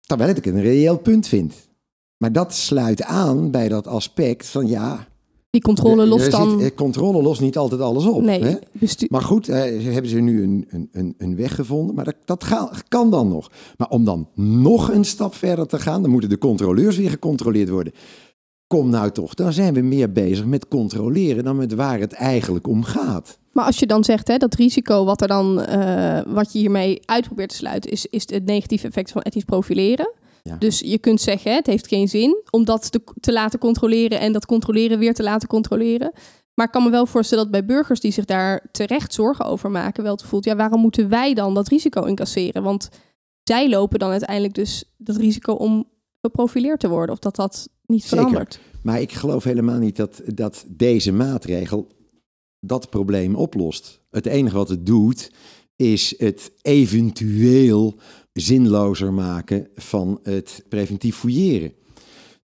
[0.00, 1.68] Terwijl ik het een reëel punt vind.
[2.16, 5.08] Maar dat sluit aan bij dat aspect van ja.
[5.50, 6.50] Die controle lost dan...
[6.50, 8.22] zit- eh, controle lost niet altijd alles op.
[8.22, 8.54] nee, Hè?
[9.08, 11.94] Maar goed, eh, ze hebben ze nu een, een, een, weg gevonden.
[11.94, 13.50] Maar dat, dat ga- kan dan nog.
[13.76, 17.68] Maar om dan nog een stap verder te gaan, dan moeten de controleurs weer gecontroleerd
[17.68, 17.92] worden.
[18.66, 22.66] Kom nou toch, dan zijn we meer bezig met controleren dan met waar het eigenlijk
[22.66, 23.38] om gaat.
[23.52, 27.00] Maar als je dan zegt, hè, dat risico wat, er dan, eh, wat je hiermee
[27.04, 30.12] uit probeert te sluiten, is, is het negatieve effect van etnisch profileren.
[30.48, 30.56] Ja.
[30.56, 34.32] Dus je kunt zeggen, het heeft geen zin om dat te, te laten controleren en
[34.32, 36.12] dat controleren weer te laten controleren.
[36.54, 39.70] Maar ik kan me wel voorstellen dat bij burgers die zich daar terecht zorgen over
[39.70, 42.62] maken, wel het voelt, ja, waarom moeten wij dan dat risico incasseren?
[42.62, 42.88] Want
[43.42, 45.88] zij lopen dan uiteindelijk dus dat risico om
[46.20, 48.16] geprofileerd te worden, of dat dat niet Zeker.
[48.16, 48.60] verandert.
[48.82, 51.88] Maar ik geloof helemaal niet dat, dat deze maatregel
[52.60, 54.00] dat probleem oplost.
[54.10, 55.30] Het enige wat het doet,
[55.76, 57.94] is het eventueel
[58.40, 61.72] zinlozer maken van het preventief fouilleren.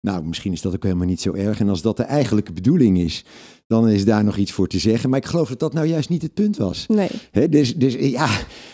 [0.01, 1.61] Nou, misschien is dat ook helemaal niet zo erg.
[1.61, 3.25] En als dat de eigenlijke bedoeling is,
[3.67, 5.11] dan is daar nog iets voor te zeggen.
[5.11, 6.87] Maar ik geloof dat dat nou juist niet het punt was.
[6.87, 7.09] Nee.
[7.31, 8.29] Hè, dus, dus ja,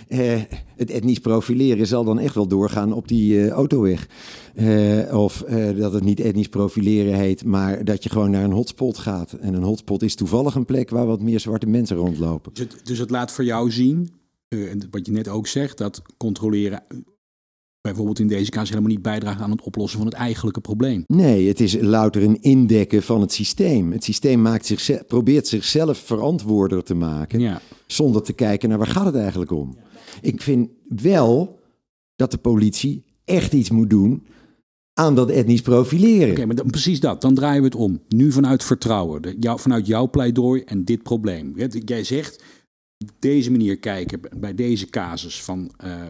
[0.09, 0.41] eh,
[0.77, 4.09] het etnisch profileren zal dan echt wel doorgaan op die eh, autoweg.
[4.55, 8.53] Eh, of eh, dat het niet etnisch profileren heet, maar dat je gewoon naar een
[8.53, 9.33] hotspot gaat.
[9.33, 12.53] En een hotspot is toevallig een plek waar wat meer zwarte mensen rondlopen.
[12.55, 14.11] Dus het, dus het laat voor jou zien,
[14.49, 16.83] eh, en wat je net ook zegt, dat controleren
[17.81, 21.05] bijvoorbeeld in deze casus helemaal niet bijdraagt aan het oplossen van het eigenlijke probleem.
[21.07, 23.93] Nee, het is louter een indekken van het systeem.
[23.93, 27.41] Het systeem maakt zich, probeert zichzelf verantwoorder te maken.
[27.41, 27.61] Ja.
[27.87, 29.77] zonder te kijken naar waar gaat het eigenlijk om.
[30.21, 31.61] Ik vind wel
[32.17, 34.27] dat de politie echt iets moet doen
[34.93, 36.31] aan dat etnisch profileren.
[36.31, 37.21] Oké, maar dan, precies dat.
[37.21, 38.03] Dan draaien we het om.
[38.09, 39.23] Nu vanuit vertrouwen.
[39.23, 41.53] De, jou, vanuit jouw pleidooi en dit probleem.
[41.85, 42.45] Jij zegt,
[43.19, 46.03] deze manier kijken bij deze casus van eh,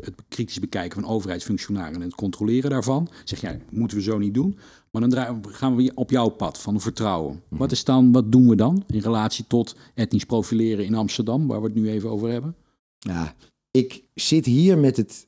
[0.00, 3.08] het kritisch bekijken van overheidsfunctionarissen en het controleren daarvan.
[3.24, 4.58] Zeg jij, moeten we zo niet doen.
[4.90, 7.42] Maar dan gaan we op jouw pad van vertrouwen.
[7.48, 11.60] Wat is dan, wat doen we dan in relatie tot etnisch profileren in Amsterdam, waar
[11.60, 12.56] we het nu even over hebben?
[12.98, 13.34] Ja,
[13.70, 15.26] ik zit hier met het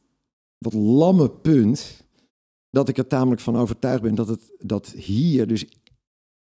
[0.58, 2.04] wat lamme punt
[2.70, 5.66] dat ik er tamelijk van overtuigd ben dat het dat hier dus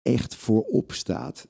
[0.02, 1.48] echt voorop staat.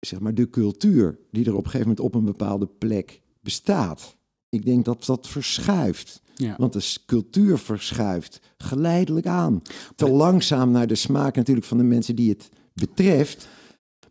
[0.00, 4.16] Zeg maar de cultuur die er op een gegeven moment op een bepaalde plek bestaat.
[4.54, 6.22] Ik denk dat dat verschuift.
[6.34, 6.54] Ja.
[6.58, 9.62] Want de cultuur verschuift geleidelijk aan.
[9.96, 13.48] Te langzaam naar de smaak natuurlijk van de mensen die het betreft.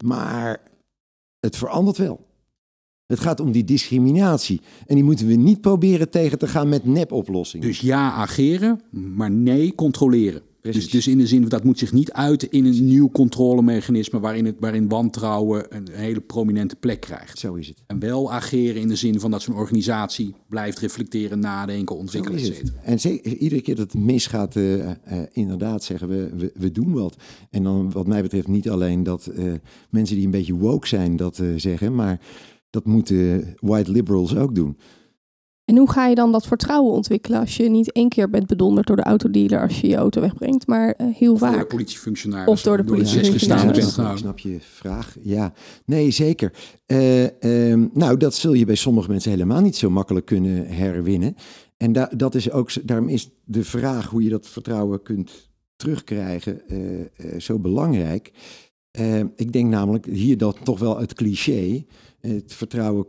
[0.05, 0.61] Maar
[1.39, 2.27] het verandert wel.
[3.05, 4.61] Het gaat om die discriminatie.
[4.85, 7.67] En die moeten we niet proberen tegen te gaan met nepoplossingen.
[7.67, 10.41] Dus ja, ageren, maar nee, controleren.
[10.71, 14.45] Dus, dus in de zin, dat moet zich niet uiten in een nieuw controlemechanisme waarin,
[14.45, 17.39] het, waarin wantrouwen een hele prominente plek krijgt.
[17.39, 17.83] Zo is het.
[17.87, 22.39] En wel ageren in de zin van dat zo'n organisatie blijft reflecteren, nadenken, Zo ontwikkelen,
[22.39, 22.67] is et het.
[22.67, 22.83] cetera.
[22.83, 24.95] En ze- iedere keer dat het misgaat, eh, eh,
[25.31, 27.15] inderdaad zeggen we, we, we doen wat.
[27.49, 29.53] En dan wat mij betreft niet alleen dat eh,
[29.89, 32.19] mensen die een beetje woke zijn dat zeggen, maar
[32.69, 34.77] dat moeten white liberals ook doen.
[35.65, 38.87] En hoe ga je dan dat vertrouwen ontwikkelen als je niet één keer bent bedonderd
[38.87, 41.67] door de autodealer als je je auto wegbrengt, maar eh, heel Of door de vaak?
[41.67, 42.47] politiefunctionaris.
[42.47, 43.95] Of door de politiefunctionaris.
[43.95, 45.15] Ja, ik snap- je vraag.
[45.21, 45.53] Ja,
[45.85, 46.53] nee, zeker.
[46.85, 51.35] Eh, ehm, nou, dat zul je bij sommige mensen helemaal niet zo makkelijk kunnen herwinnen.
[51.77, 56.67] En da dat is ook, daarom is de vraag hoe je dat vertrouwen kunt terugkrijgen
[56.67, 57.05] eh, eh,
[57.39, 58.31] zo belangrijk.
[59.35, 61.85] Ik denk namelijk hier dat toch wel het cliché,
[62.19, 63.05] het vertrouwen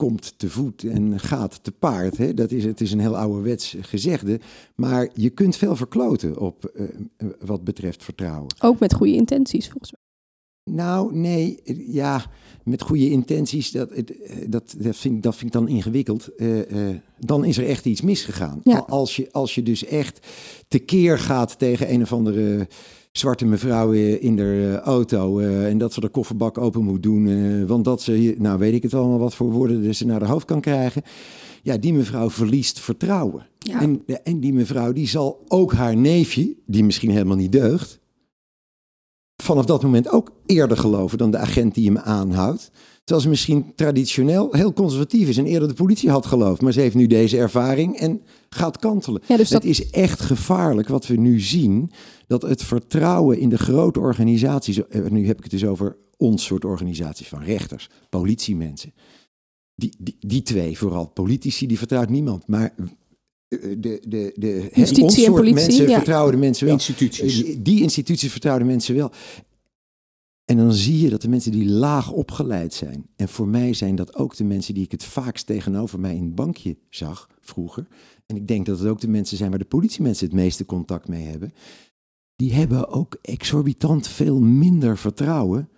[0.00, 2.16] komt te voet en gaat te paard.
[2.16, 2.34] Hè?
[2.34, 4.40] Dat is, het is een heel ouderwets gezegde,
[4.74, 6.84] maar je kunt veel verkloten op eh,
[7.40, 8.54] wat betreft vertrouwen.
[8.60, 9.98] Ook met goede intenties volgens mij.
[10.74, 12.24] Nou, nee, ja,
[12.64, 14.04] met goede intenties, dat, eh,
[14.48, 16.34] dat, dat, vind, ik- dat vind ik dan ingewikkeld.
[16.36, 16.48] Eh,
[17.18, 18.60] dan is er echt iets misgegaan.
[18.64, 18.76] Ja.
[18.78, 20.26] Al- Als, je, als je dus echt
[20.68, 22.68] tekeer gaat tegen een of andere
[23.12, 27.28] zwarte mevrouw eh, in de auto eh, en dat ze de kofferbak open moet doen,
[27.28, 30.18] eh, want dat ze, hier- nou weet ik het allemaal wat voor woorden ze naar
[30.20, 31.02] de hoofd kan krijgen.
[31.62, 33.46] Ja, die mevrouw verliest vertrouwen.
[33.58, 33.80] Ja.
[33.80, 37.98] En, en die mevrouw die zal ook haar neefje, die misschien helemaal niet deugt,
[39.42, 42.70] vanaf dat moment ook eerder geloven dan de agent die hem aanhoudt.
[43.04, 46.60] Terwijl ze misschien traditioneel heel conservatief is en eerder de politie had geloofd.
[46.62, 49.22] Maar ze heeft nu deze ervaring en gaat kantelen.
[49.26, 51.90] Ja, dus dat- Het is echt gevaarlijk wat we nu zien.
[52.30, 54.88] Dat het vertrouwen in de grote organisaties.
[54.88, 58.92] eh, Nu heb ik het dus over ons soort organisaties van rechters, politiemensen.
[59.74, 62.46] Die, die, die twee vooral, politici, die vertrouwt niemand.
[62.46, 65.94] Maar eh, de, de, de, Justitie ons en soort politie, mensen ja.
[65.94, 66.74] vertrouwen de mensen wel.
[66.74, 67.38] Instituties.
[67.38, 69.10] Eh, Die, die instituties vertrouwen de mensen wel.
[70.44, 73.06] En dan zie je dat de mensen die laag opgeleid zijn.
[73.16, 76.22] En voor mij zijn dat ook de mensen die ik het vaakst tegenover mij in
[76.22, 77.86] het bankje zag vroeger.
[78.26, 81.08] En ik denk dat het ook de mensen zijn waar de politiemensen het meeste contact
[81.08, 81.52] mee hebben.
[82.40, 85.68] Die hebben ook exorbitant veel minder vertrouwen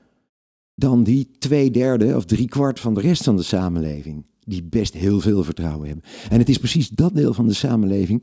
[0.74, 4.26] dan die twee derde of drie kwart van de rest van de samenleving.
[4.44, 6.04] Die best heel veel vertrouwen hebben.
[6.30, 8.22] En het is precies dat deel van de samenleving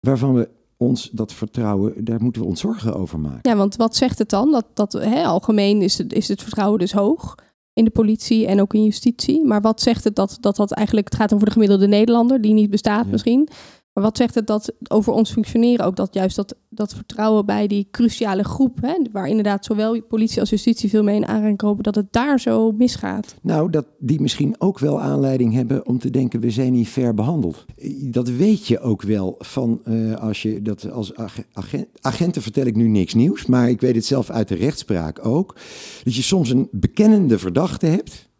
[0.00, 3.50] waarvan we ons dat vertrouwen, daar moeten we ons zorgen over maken.
[3.50, 4.50] Ja, want wat zegt het dan?
[4.50, 7.34] Dat, dat hè, algemeen is het, is het vertrouwen dus hoog
[7.72, 9.44] in de politie en ook in justitie.
[9.44, 12.54] Maar wat zegt het dat dat, dat eigenlijk, het gaat over de gemiddelde Nederlander, die
[12.54, 13.10] niet bestaat Ja.
[13.10, 13.48] misschien.
[13.92, 17.66] Maar wat zegt het dat over ons functioneren ook dat juist dat, dat vertrouwen bij
[17.66, 21.82] die cruciale groep, hè, waar inderdaad zowel politie als justitie veel mee in aanraking komen,
[21.82, 23.34] dat het daar zo misgaat?
[23.42, 27.14] Nou, dat die misschien ook wel aanleiding hebben om te denken, we zijn niet fair
[27.14, 27.64] behandeld.
[28.00, 32.66] Dat weet je ook wel van eh, als je dat als ag- agent, agenten vertel
[32.66, 35.56] ik nu niks nieuws, maar ik weet het zelf uit de rechtspraak ook.
[36.04, 38.30] Dat je soms een bekennende verdachte hebt.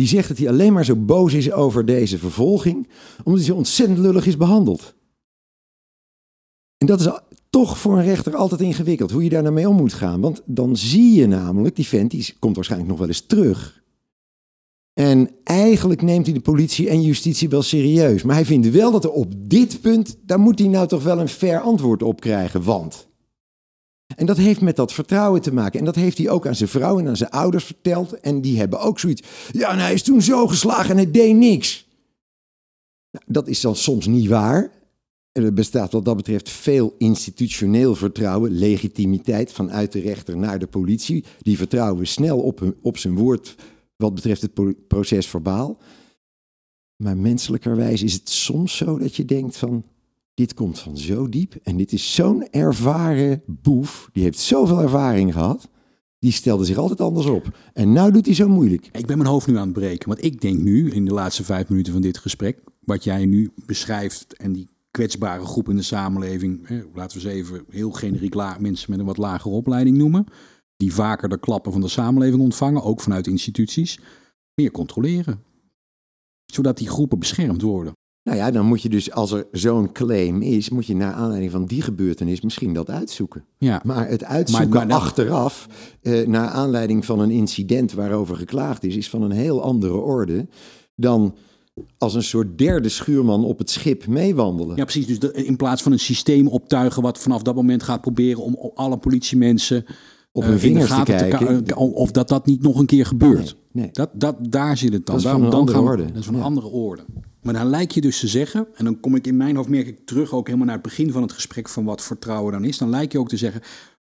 [0.00, 3.54] Die zegt dat hij alleen maar zo boos is over deze vervolging, omdat hij zo
[3.54, 4.94] ontzettend lullig is behandeld.
[6.78, 7.08] En dat is
[7.50, 10.20] toch voor een rechter altijd ingewikkeld, hoe je daar nou mee om moet gaan.
[10.20, 13.82] Want dan zie je namelijk, die vent die komt waarschijnlijk nog wel eens terug.
[14.92, 18.22] En eigenlijk neemt hij de politie en justitie wel serieus.
[18.22, 21.20] Maar hij vindt wel dat er op dit punt, daar moet hij nou toch wel
[21.20, 23.08] een fair antwoord op krijgen, want...
[24.16, 25.78] En dat heeft met dat vertrouwen te maken.
[25.78, 28.20] En dat heeft hij ook aan zijn vrouw en aan zijn ouders verteld.
[28.20, 29.22] En die hebben ook zoiets.
[29.52, 31.88] Ja, en hij is toen zo geslagen en hij deed niks.
[33.10, 34.70] Nou, dat is dan soms niet waar.
[35.32, 41.24] Er bestaat wat dat betreft veel institutioneel vertrouwen, legitimiteit vanuit de rechter naar de politie.
[41.38, 43.54] Die vertrouwen snel op, op zijn woord
[43.96, 45.78] wat betreft het proces verbaal.
[46.96, 49.84] Maar menselijkerwijs is het soms zo dat je denkt van,
[50.40, 55.32] dit komt van zo diep en dit is zo'n ervaren boef, die heeft zoveel ervaring
[55.32, 55.68] gehad,
[56.18, 57.58] die stelde zich altijd anders op.
[57.72, 58.88] En nou doet hij zo moeilijk.
[58.92, 60.08] Ik ben mijn hoofd nu aan het breken.
[60.08, 63.50] Want ik denk nu, in de laatste vijf minuten van dit gesprek, wat jij nu
[63.66, 68.34] beschrijft en die kwetsbare groep in de samenleving, hè, laten we ze even heel generiek
[68.58, 70.24] mensen met een wat lagere opleiding noemen,
[70.76, 74.00] die vaker de klappen van de samenleving ontvangen, ook vanuit instituties,
[74.54, 75.42] meer controleren.
[76.46, 77.92] Zodat die groepen beschermd worden.
[78.22, 81.52] Nou ja, dan moet je dus, als er zo'n claim is, moet je naar aanleiding
[81.52, 83.44] van die gebeurtenis misschien dat uitzoeken.
[83.58, 85.66] Ja, Maar het uitzoeken Maar- achteraf,
[86.02, 90.48] eh, naar aanleiding van een incident waarover geklaagd is, is van een heel andere orde
[90.96, 91.34] dan
[91.98, 94.76] als een soort derde schuurman op het schip meewandelen.
[94.76, 95.06] ja precies.
[95.06, 98.70] Dus de- in plaats van een systeem optuigen wat vanaf dat moment gaat proberen om
[98.74, 99.84] alle politiemensen
[100.32, 101.64] op eh, hun in de vingers te kijken.
[101.64, 103.36] ka- of dat dat niet nog een keer gebeurt.
[103.54, 103.88] Nee, nee.
[103.92, 105.14] Dat, dat, daar zit het dan.
[105.16, 106.04] Dat is van een dan andere gaan orde.
[106.04, 106.46] Dat is van een Ja.
[106.46, 107.04] andere orde.
[107.42, 109.86] Maar dan lijkt je dus te zeggen, en dan kom ik in mijn hoofd, merk
[109.86, 112.78] ik terug ook helemaal naar het begin van het gesprek van wat vertrouwen dan is.
[112.78, 113.60] Dan lijkt je ook te zeggen,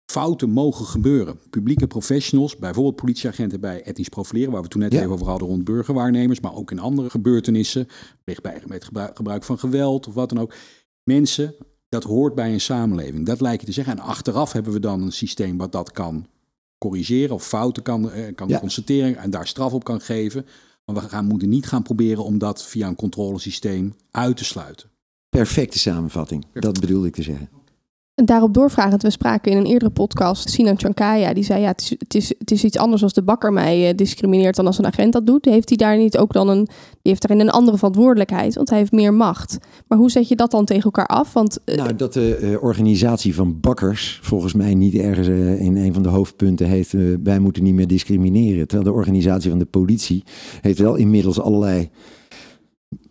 [0.06, 1.38] fouten mogen gebeuren.
[1.50, 5.00] Publieke professionals, bijvoorbeeld politieagenten bij etnisch profileren, waar we toen net Ja.
[5.00, 7.86] even over hadden rond burgerwaarnemers, maar ook in andere gebeurtenissen,
[8.24, 10.54] bij met gebruik van geweld of wat dan ook.
[11.02, 11.54] Mensen,
[11.88, 13.26] dat hoort bij een samenleving.
[13.26, 13.98] Dat lijkt je te zeggen.
[13.98, 16.26] En achteraf hebben we dan een systeem wat dat kan
[16.88, 18.58] corrigeren of fouten kan, eh, kan Ja.
[18.58, 20.46] constateren en daar straf op kan geven.
[20.84, 24.88] Maar we gaan, moeten niet gaan proberen om dat via een controlesysteem uit te sluiten.
[25.28, 27.48] Perfecte samenvatting, dat bedoelde ik te zeggen.
[28.14, 31.80] En daarop doorvragend, we spraken in een eerdere podcast, Sinan Chankaya, die zei ja, het
[31.80, 34.78] is, het is, het is iets anders als de bakker mij eh, discrimineert dan als
[34.78, 35.44] een agent dat doet.
[35.44, 38.78] Heeft hij daar niet ook dan een, die heeft daarin een andere verantwoordelijkheid, want hij
[38.78, 39.58] heeft meer macht.
[39.86, 41.32] Maar hoe zet je dat dan tegen elkaar af?
[41.32, 45.92] Want eh, Nou, dat de eh, organisatie van bakkers volgens mij niet ergens in een
[45.92, 46.94] van de hoofdpunten heeft...
[47.22, 48.68] wij moeten niet meer discrimineren.
[48.68, 50.24] Terwijl de organisatie van de politie
[50.60, 51.90] heeft wel inmiddels allerlei...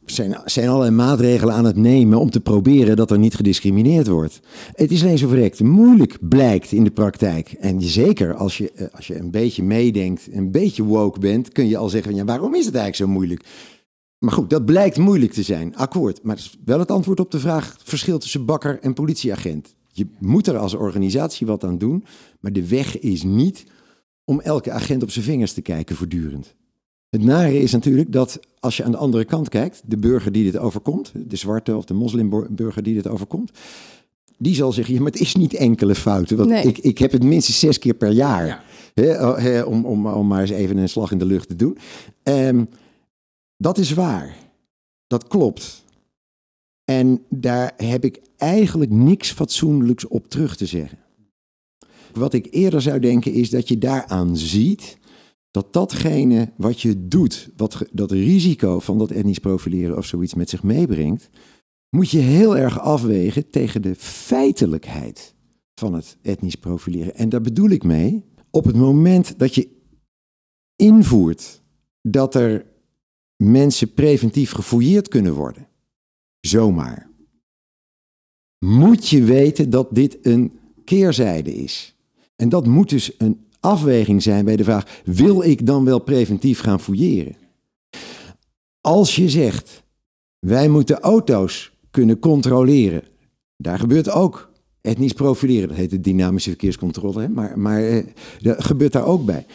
[0.05, 4.39] Zijn, zijn allerlei maatregelen aan het nemen om te proberen dat er niet gediscrimineerd wordt.
[4.73, 7.51] Het is zo verrekt moeilijk blijkt in de praktijk.
[7.51, 11.67] En zeker als je, eh, als je een beetje meedenkt, een beetje woke bent, kun
[11.67, 13.45] je al zeggen, ja, waarom is het eigenlijk zo moeilijk?
[14.19, 16.23] Maar goed, dat blijkt moeilijk te zijn, akkoord.
[16.23, 19.75] Maar dat is wel het antwoord op de vraag, verschil tussen bakker en politieagent.
[19.91, 22.03] Je moet er als organisatie wat aan doen,
[22.39, 23.63] maar de weg is niet
[24.25, 26.55] om elke agent op zijn vingers te kijken voortdurend.
[27.13, 30.43] Het nare is natuurlijk dat als je aan de andere kant kijkt, de burger die
[30.43, 33.51] dit overkomt, de zwarte of de moslimburger die dit overkomt,
[34.37, 36.37] die zal zeggen, ja, maar het is niet enkele fouten.
[36.37, 36.63] Want Nee.
[36.63, 38.45] ik, ik heb het minstens zes keer per jaar.
[38.45, 38.63] Ja.
[38.93, 41.55] Hè, oh, hè, om, om, om maar eens even een slag in de lucht te
[41.55, 41.77] doen.
[42.23, 42.65] Ehm,
[43.57, 44.35] dat is waar.
[45.07, 45.83] Dat klopt.
[46.85, 50.97] En daar heb ik eigenlijk niks fatsoenlijks op terug te zeggen.
[52.13, 54.97] Wat ik eerder zou denken is dat je daaraan ziet
[55.53, 60.49] dat datgene wat je doet, wat dat risico van dat etnisch profileren of zoiets met
[60.49, 61.29] zich meebrengt,
[61.89, 65.35] moet je heel erg afwegen tegen de feitelijkheid
[65.75, 67.15] van het etnisch profileren.
[67.15, 69.69] En daar bedoel ik mee, op het moment dat je
[70.75, 71.61] invoert
[72.01, 72.65] dat er
[73.43, 75.67] mensen preventief gefouilleerd kunnen worden,
[76.39, 77.09] zomaar,
[78.65, 81.95] moet je weten dat dit een keerzijde is.
[82.35, 86.59] En dat moet dus een afweging zijn bij de vraag: wil ik dan wel preventief
[86.59, 87.35] gaan fouilleren?
[88.81, 89.83] Als je zegt:
[90.39, 93.03] wij moeten auto's kunnen controleren,
[93.57, 95.67] daar gebeurt ook etnisch profileren.
[95.67, 97.29] Dat heet de dynamische verkeerscontrole, hè?
[97.29, 98.05] maar, maar eh,
[98.41, 99.45] dat gebeurt daar ook bij.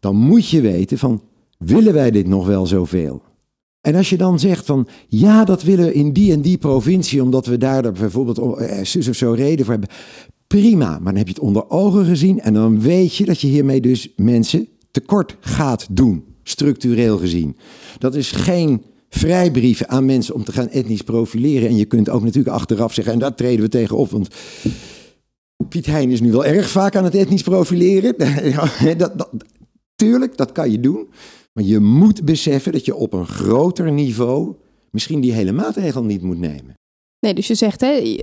[0.00, 1.22] Dan moet je weten van:
[1.58, 3.22] willen wij dit nog wel zoveel?
[3.80, 7.22] En als je dan zegt van ja, dat willen we in die en die provincie,
[7.22, 9.96] omdat we daar bijvoorbeeld eh, zus of zo reden voor hebben.
[10.46, 13.46] Prima, maar dan heb je het onder ogen gezien en dan weet je dat je
[13.46, 17.56] hiermee dus mensen tekort gaat doen, structureel gezien.
[17.98, 21.68] Dat is geen vrijbrief aan mensen om te gaan etnisch profileren.
[21.68, 24.28] En je kunt ook natuurlijk achteraf zeggen, en daar treden we tegen op, want
[25.68, 28.14] Piet Hein is nu wel erg vaak aan het etnisch profileren.
[28.98, 29.30] Dat, dat,
[29.94, 31.08] tuurlijk, dat kan je doen.
[31.52, 34.54] Maar je moet beseffen dat je op een groter niveau
[34.90, 36.74] misschien die hele maatregel niet moet nemen.
[37.24, 38.16] Nee, dus je zegt, hè,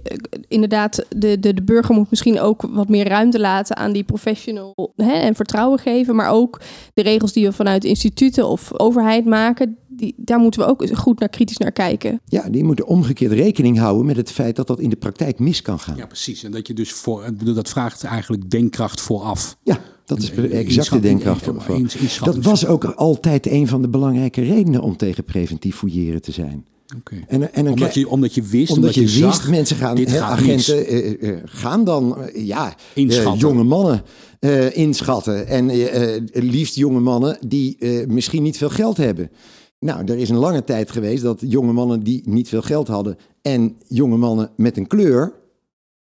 [0.48, 4.94] inderdaad, de, de, de burger moet misschien ook wat meer ruimte laten aan die professional
[4.96, 6.16] hè, en vertrouwen geven.
[6.16, 6.62] Maar ook
[6.94, 11.20] de regels die we vanuit instituten of overheid maken, die, daar moeten we ook goed
[11.20, 12.22] naar kritisch naar kijken.
[12.26, 15.62] Ja, die moeten omgekeerd rekening houden met het feit dat dat in de praktijk mis
[15.62, 15.96] kan gaan.
[15.98, 16.44] Ja, precies.
[16.44, 19.58] En dat je dus voor, ik bedoel, dat vraagt eigenlijk denkkracht vooraf.
[19.64, 21.46] Ja, dat is exact de denkkracht.
[21.68, 26.32] inschatting- Dat was ook altijd een van de belangrijke redenen om tegen preventief fouilleren te
[26.32, 26.66] zijn.
[27.28, 30.88] En, en Omdat je, omdat je wist, omdat je, wist, zag, mensen gaan, dit agenten
[30.88, 32.76] eh, eh, gaan dan eh, ja,
[33.38, 34.04] jonge mannen
[34.74, 35.48] inschatten.
[35.48, 35.66] En
[36.34, 37.78] liefst jonge mannen die
[38.08, 39.32] misschien niet veel geld hebben.
[39.80, 43.18] Nou, er is een lange tijd geweest dat jonge mannen die niet veel geld hadden
[43.42, 45.34] en jonge mannen met een kleur,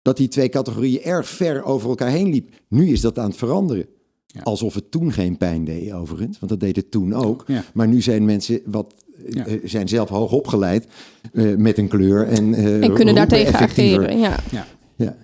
[0.01, 2.49] dat die twee categorieën erg ver over elkaar heen liep.
[2.67, 3.85] Nu is dat aan het veranderen.
[4.25, 4.41] Ja.
[4.41, 7.43] Alsof het toen geen pijn deed, overigens, want dat deed het toen ook.
[7.47, 7.63] Ja.
[7.73, 8.93] Maar nu zijn mensen wat
[9.29, 9.45] Ja.
[9.45, 10.87] eh, zijn zelf hoog opgeleid
[11.33, 14.19] eh, met een kleur en, eh, En kunnen daartegen ageren.
[14.19, 14.39] Ja.
[14.51, 14.67] Ja.
[14.95, 15.17] Ja.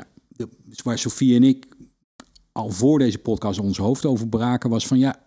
[0.66, 1.66] Dus waar Sofie en ik
[2.52, 5.24] al voor deze podcast ons hoofd over braken, was van ja,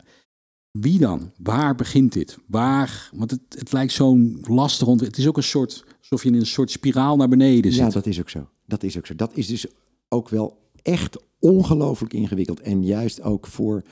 [0.71, 1.33] wie dan?
[1.43, 2.39] Waar begint dit?
[2.47, 3.11] Waar?
[3.15, 4.87] Want het, het lijkt zo'n lastig.
[4.87, 7.81] ont- Het is ook een soort, alsof je in een soort spiraal naar beneden zit.
[7.85, 8.49] Ja, dat is ook zo.
[8.67, 9.15] Dat is ook zo.
[9.15, 9.67] Dat is dus
[10.09, 12.61] ook wel echt ongelooflijk ingewikkeld.
[12.61, 13.83] En juist ook voor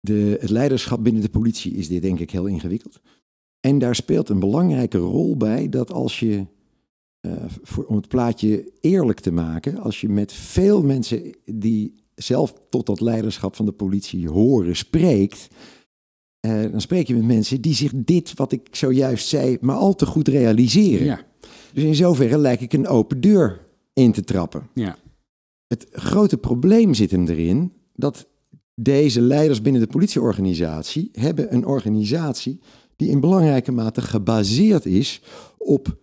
[0.00, 3.00] de, het leiderschap binnen de politie is dit denk ik heel ingewikkeld.
[3.62, 6.46] En daar speelt een belangrijke rol bij dat als je,
[7.20, 12.54] eh, voor, om het plaatje eerlijk te maken, als je met veel mensen die zelf
[12.68, 15.48] tot dat leiderschap van de politie horen spreekt,
[16.40, 19.94] eh, dan spreek je met mensen die zich dit, wat ik zojuist zei, maar al
[19.94, 21.06] te goed realiseren.
[21.06, 21.20] Ja,
[21.72, 24.68] Dus in zoverre lijkt ik een open deur in te trappen.
[24.74, 24.98] ja,
[25.66, 28.26] Het grote probleem zit hem erin dat
[28.74, 32.60] deze leiders binnen de politieorganisatie hebben een organisatie
[33.02, 35.22] die in belangrijke mate gebaseerd is
[35.58, 35.96] op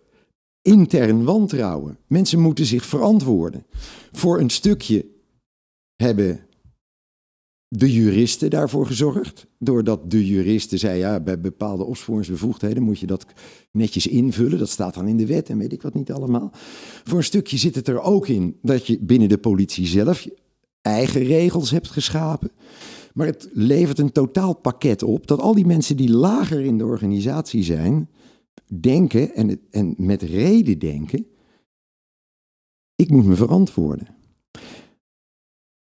[0.62, 1.98] intern wantrouwen.
[2.06, 3.66] Mensen moeten zich verantwoorden.
[4.12, 5.06] Voor een stukje
[5.96, 6.40] hebben
[7.68, 9.46] de juristen daarvoor gezorgd.
[9.58, 13.26] Doordat de juristen zeiden, ja, bij bepaalde opsporingsbevoegdheden moet je dat
[13.70, 14.58] netjes invullen.
[14.58, 16.50] Dat staat dan in de wet en weet ik wat niet allemaal.
[17.04, 20.26] Voor een stukje zit het er ook in dat je binnen de politie zelf
[20.82, 22.50] eigen regels hebt geschapen.
[23.14, 27.62] Maar het levert een totaalpakket op dat al die mensen die lager in de organisatie
[27.62, 28.08] zijn,
[28.80, 31.26] denken en, en met reden denken,
[32.94, 34.06] ik moet me verantwoorden.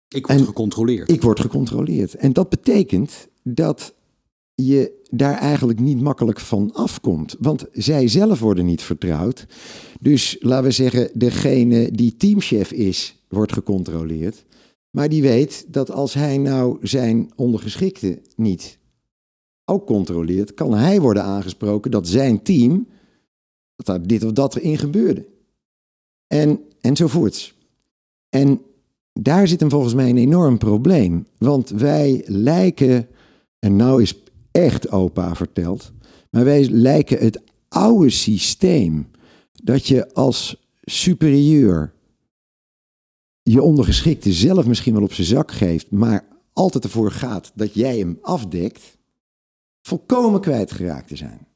[0.08, 1.12] ik word En- gecontroleerd.
[1.12, 2.16] Ik word gecontroleerd.
[2.16, 3.94] En dat betekent dat
[4.54, 7.36] je daar eigenlijk niet makkelijk van afkomt.
[7.40, 9.46] Want zij zelf worden niet vertrouwd.
[10.00, 14.46] Dus laten we zeggen, degene die teamchef is, wordt gecontroleerd.
[14.90, 18.80] Maar die weet dat als hij nou zijn ondergeschikte niet
[19.66, 22.88] ook controleert, kan hij worden aangesproken dat zijn team,
[23.76, 25.26] dat daar dit of dat in gebeurde.
[26.28, 27.58] En, enzovoorts.
[28.30, 28.62] En
[29.14, 31.28] daar zit hem volgens mij een enorm probleem.
[31.38, 33.08] Want wij lijken,
[33.60, 34.22] en nou is
[34.52, 35.92] echt opa verteld,
[36.30, 39.08] maar wij lijken het oude systeem
[39.64, 41.94] dat je als superieur
[43.52, 47.98] je ondergeschikte zelf misschien wel op zijn zak geeft, maar altijd ervoor gaat dat jij
[47.98, 48.98] hem afdekt,
[49.82, 51.48] volkomen kwijtgeraakt te zijn.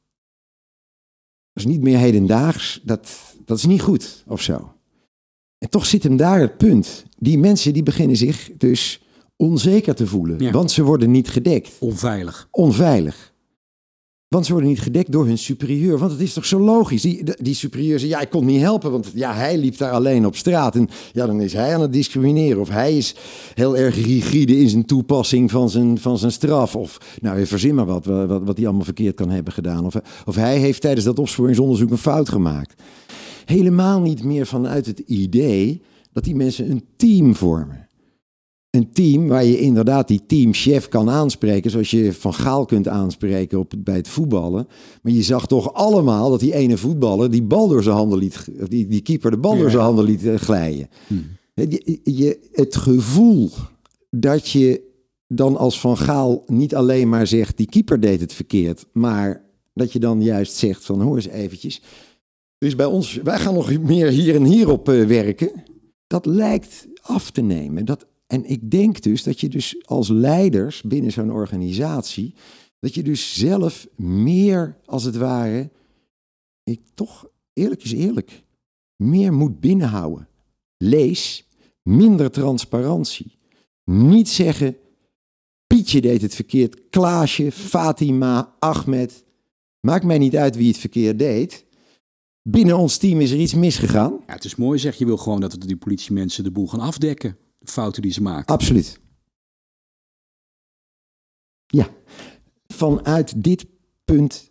[1.54, 4.74] Dat is niet meer hedendaags, dat, dat is niet goed of zo.
[5.58, 7.06] En toch zit hem daar het punt.
[7.18, 9.02] Die mensen die beginnen zich dus
[9.36, 10.52] onzeker te voelen, Ja.
[10.52, 11.72] want ze worden niet gedekt.
[11.80, 12.48] Onveilig.
[12.52, 13.33] Onveilig.
[14.34, 15.98] Want ze worden niet gedekt door hun superieur.
[15.98, 17.02] Want het is toch zo logisch.
[17.02, 18.92] Die, die superieur zegt, ja, ik kon niet helpen.
[18.92, 20.76] Want ja, hij liep daar alleen op straat.
[20.76, 22.62] En ja, dan is hij aan het discrimineren.
[22.62, 23.16] Of hij is
[23.54, 26.76] heel erg rigide in zijn toepassing van zijn, van zijn straf.
[26.76, 29.86] Of, nou, verzin maar wat, wat, wat hij allemaal verkeerd kan hebben gedaan.
[29.86, 32.82] Of, of hij heeft tijdens dat opsporingsonderzoek een fout gemaakt.
[33.46, 35.82] Helemaal niet meer vanuit het idee
[36.12, 37.83] dat die mensen een team vormen
[38.76, 43.60] een team waar je inderdaad die teamchef kan aanspreken, zoals je Van Gaal kunt aanspreken
[43.60, 44.68] op, bij het voetballen.
[45.02, 48.48] Maar je zag toch allemaal dat die ene voetballer die bal door zijn handen liet,
[48.68, 50.88] die, die keeper de bal door zijn handen liet eh, glijden.
[51.54, 53.50] Die- je, het gevoel
[54.10, 54.82] dat je
[55.28, 59.92] dan als Van Gaal niet alleen maar zegt die keeper deed het verkeerd, maar dat
[59.92, 61.82] je dan juist zegt van hoor eens eventjes,
[62.58, 65.52] dus bij ons, wij gaan nog meer hier en hier op eh, werken.
[66.08, 67.86] Dat lijkt af te nemen.
[67.86, 72.34] Dat, en ik denk dus dat je dus als leiders binnen zo'n organisatie,
[72.80, 75.72] dat je dus zelf meer als het ware,
[76.64, 78.44] ik toch eerlijk is eerlijk,
[78.96, 80.28] meer moet binnenhouden.
[80.78, 81.48] Lees,
[81.82, 83.38] minder transparantie.
[83.84, 84.78] Niet zeggen,
[85.68, 89.24] Pietje deed het verkeerd, Klaasje, Fatima, Ahmed.
[89.80, 91.66] Maakt mij niet uit wie het verkeerd deed.
[92.42, 94.12] Binnen ons team is er iets misgegaan.
[94.28, 97.38] Ja, het is mooi zeg, je wil gewoon dat die politiemensen de boel gaan afdekken.
[97.64, 98.46] Fouten die ze maken.
[98.54, 99.00] Absoluut.
[101.68, 101.88] Ja,
[102.68, 103.66] vanuit dit
[104.06, 104.48] punt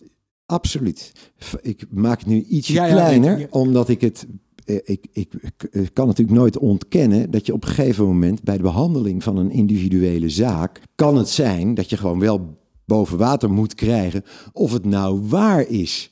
[0.47, 1.13] absoluut.
[1.61, 3.47] Ik maak het nu ietsje Ja, ja, kleiner, ja.
[3.51, 4.27] omdat ik het.
[4.65, 5.33] eh, Ik, ik,
[5.71, 9.37] ik kan natuurlijk nooit ontkennen dat je op een gegeven moment bij de behandeling van
[9.37, 10.81] een individuele zaak.
[10.95, 15.67] kan het zijn dat je gewoon wel boven water moet krijgen of het nou waar
[15.69, 16.11] is.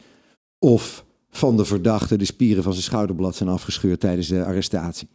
[0.58, 5.08] Of van de verdachte de spieren van zijn schouderblad zijn afgescheurd tijdens de arrestatie.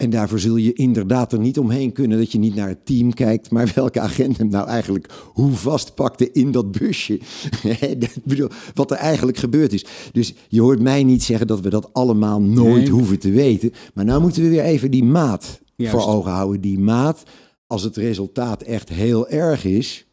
[0.00, 3.14] En daarvoor zul je inderdaad er niet omheen kunnen dat je niet naar het team
[3.14, 7.20] kijkt, maar welke agent hem nou eigenlijk hoe vastpakte in dat busje.
[8.74, 9.84] Wat er eigenlijk gebeurd is.
[10.12, 12.90] Dus je hoort mij niet zeggen dat we dat allemaal nooit Nee.
[12.90, 13.72] hoeven te weten.
[13.94, 15.92] Maar nou moeten we weer even die maat Juist.
[15.94, 16.60] voor ogen houden.
[16.60, 17.22] Die maat,
[17.66, 20.06] als het resultaat echt heel erg is,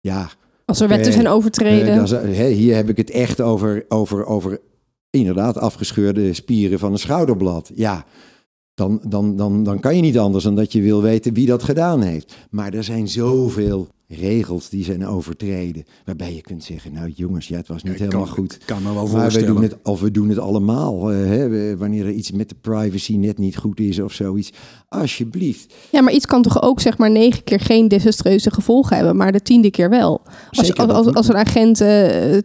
[0.00, 0.30] ja,
[0.64, 1.88] Als er wetten zijn overtreden.
[1.88, 4.60] eh, dan zou- hè, hier heb ik het echt over, over, over
[5.10, 7.70] inderdaad afgescheurde spieren van een schouderblad.
[7.74, 8.04] Ja,
[8.80, 11.62] dan, dan, dan, dan kan je niet anders dan dat je wil weten wie dat
[11.62, 12.36] gedaan heeft.
[12.50, 15.84] Maar er zijn zoveel regels die zijn overtreden.
[16.04, 18.58] Waarbij je kunt zeggen, nou jongens, ja, het was niet helemaal kan, goed.
[18.64, 21.12] Kan me wel Maar we doen het, of we doen het allemaal.
[21.12, 24.52] eh, hè, wanneer er iets met de privacy net niet goed is of zoiets.
[24.88, 25.74] Alsjeblieft.
[25.90, 29.32] Ja, maar iets kan toch ook zeg maar negen keer geen desastreuze gevolgen hebben, maar
[29.32, 30.22] de tiende keer wel.
[30.50, 31.88] Als, Zeker, als, een agent eh,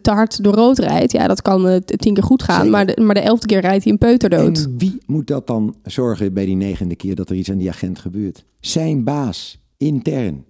[0.02, 2.70] te hard door rood rijdt, ja, dat kan eh, tien keer goed gaan, Zeker.
[2.70, 4.58] maar de, maar de elfde keer rijdt hij een peuter dood.
[4.64, 7.70] En wie moet dat dan zorgen bij die negende keer dat er iets aan die
[7.70, 8.44] agent gebeurt?
[8.60, 10.44] Zijn baas, intern.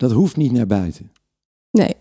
[0.00, 1.12] Dat hoeft niet naar buiten.
[1.70, 1.94] Nee.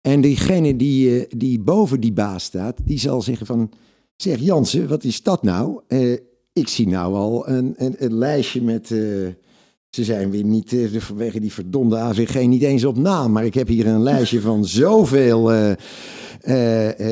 [0.00, 3.70] En diegene die, eh, die boven die baas staat, die zal zeggen van...
[4.16, 5.80] Zeg Jansen, wat is dat nou?
[5.86, 6.12] Eh,
[6.52, 8.90] ik zie nou al een, een, een lijstje met...
[8.90, 8.98] eh,
[9.88, 13.32] ze zijn weer niet, eh, vanwege die verdomde AVG, niet eens op naam.
[13.32, 15.50] Maar ik heb hier een lijstje van zoveel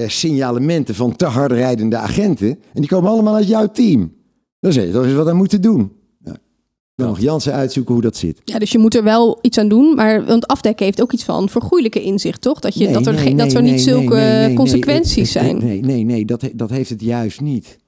[0.07, 2.49] signalementen van te hard rijdende agenten.
[2.49, 4.13] En die komen allemaal uit jouw team.
[4.61, 5.93] Zeg je, dat is wat aan moeten doen.
[6.97, 8.41] Dan mag Jansen uitzoeken hoe dat zit.
[8.45, 11.25] Ja, dus je moet er wel iets aan doen, maar want afdekken heeft ook iets
[11.25, 12.61] van vergoeilijke inzicht, toch?
[12.61, 15.59] Dat, je, Nee, dat, er, nee, geen- dat nee, er niet zulke consequenties zijn.
[15.59, 17.79] Nee, nee, nee, dat, dat heeft het juist niet.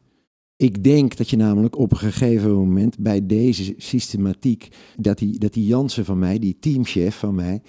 [0.57, 5.53] Ik denk dat je namelijk op een gegeven moment bij deze systematiek, dat die, dat
[5.53, 7.63] die Jansen van mij, die teamchef van mij,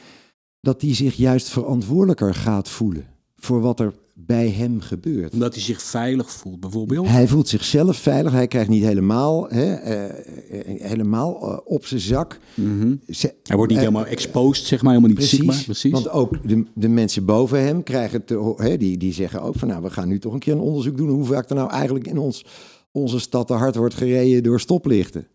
[0.61, 3.93] dat die zich juist verantwoordelijker gaat voelen voor wat er
[4.25, 5.33] bij hem gebeurt.
[5.33, 7.07] Omdat hij zich veilig voelt, bijvoorbeeld.
[7.07, 8.31] Hij voelt zichzelf veilig.
[8.31, 12.39] Hij krijgt niet helemaal, hè, eh, helemaal eh, op zijn zak.
[12.53, 12.95] Mhm.
[13.07, 15.63] Ze- Hij wordt niet eh, helemaal exposed, zeg maar, helemaal niet Precies, zichtbaar.
[15.63, 15.91] Precies.
[15.91, 19.67] want ook de, de mensen boven hem krijgen te, hè, die, die zeggen ook van
[19.67, 22.07] nou, we gaan nu toch een keer een onderzoek doen hoe vaak er nou eigenlijk
[22.07, 22.45] in ons,
[22.91, 25.27] onze stad te hard wordt gereden door stoplichten.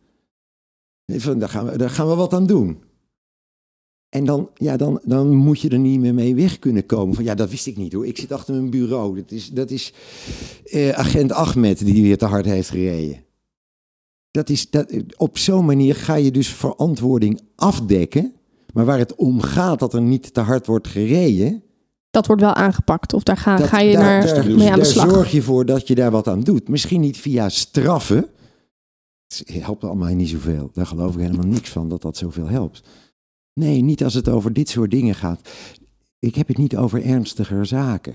[1.12, 2.78] Van, daar, gaan we, daar gaan we wat aan doen.
[4.14, 7.14] En dan, ja, dan, dan moet je er niet meer mee weg kunnen komen.
[7.14, 8.06] Van ja, dat wist ik niet hoor.
[8.06, 9.14] Ik zit achter mijn bureau.
[9.14, 9.92] Dat is, dat is
[10.64, 13.24] eh, agent Ahmed die weer te hard heeft gereden.
[14.30, 18.32] Dat is, dat, op zo'n manier ga je dus verantwoording afdekken.
[18.72, 21.62] Maar waar het om gaat dat er niet te hard wordt gereden.
[22.10, 24.72] Dat wordt wel aangepakt, of daar ga, dat, ga je daar, naar, daar, mee aan
[24.72, 25.10] de daar slag.
[25.10, 26.68] zorg je voor dat je daar wat aan doet.
[26.68, 28.26] Misschien niet via straffen.
[29.26, 30.70] het helpt allemaal niet zoveel.
[30.72, 32.82] Daar geloof ik helemaal niks van dat dat zoveel helpt.
[33.54, 35.48] Nee, niet als het over dit soort dingen gaat.
[36.18, 38.14] Ik heb het niet over ernstiger zaken.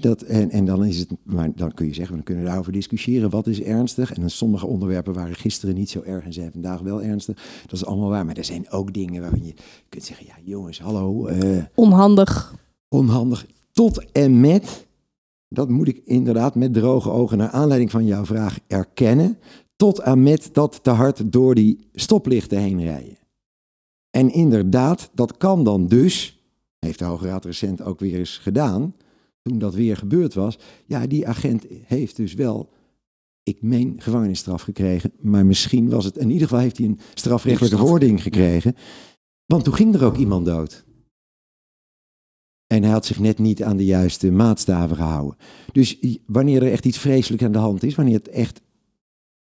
[0.00, 2.72] Dat, en, en dan is het, maar dan kun je zeggen, dan kunnen we daarover
[2.72, 3.30] discussiëren.
[3.30, 4.12] Wat is ernstig?
[4.12, 7.62] En dan sommige onderwerpen waren gisteren niet zo erg en zijn vandaag wel ernstig.
[7.62, 8.24] Dat is allemaal waar.
[8.24, 9.54] Maar er zijn ook dingen waarin je
[9.88, 11.26] kunt zeggen, ja jongens, hallo.
[11.26, 12.54] eh, Onhandig.
[12.88, 13.46] onhandig.
[13.72, 14.86] Tot en met,
[15.48, 19.38] dat moet ik inderdaad met droge ogen naar aanleiding van jouw vraag erkennen.
[19.76, 23.16] Tot en met dat te hard door die stoplichten heen rijden.
[24.14, 26.42] En inderdaad, dat kan dan dus,
[26.78, 28.94] heeft de Hoge Raad recent ook weer eens gedaan,
[29.42, 30.58] toen dat weer gebeurd was.
[30.86, 32.70] Ja, die agent heeft dus wel,
[33.42, 35.12] ik meen, gevangenisstraf gekregen.
[35.20, 37.80] Maar misschien was het, in ieder geval heeft hij een strafrechtelijke Straf.
[37.80, 38.74] verordening gekregen.
[39.46, 40.84] Want toen ging er ook iemand dood.
[42.66, 45.36] En hij had zich net niet aan de juiste maatstaven gehouden.
[45.72, 48.60] Dus wanneer er echt iets vreselijks aan de hand is, wanneer het echt.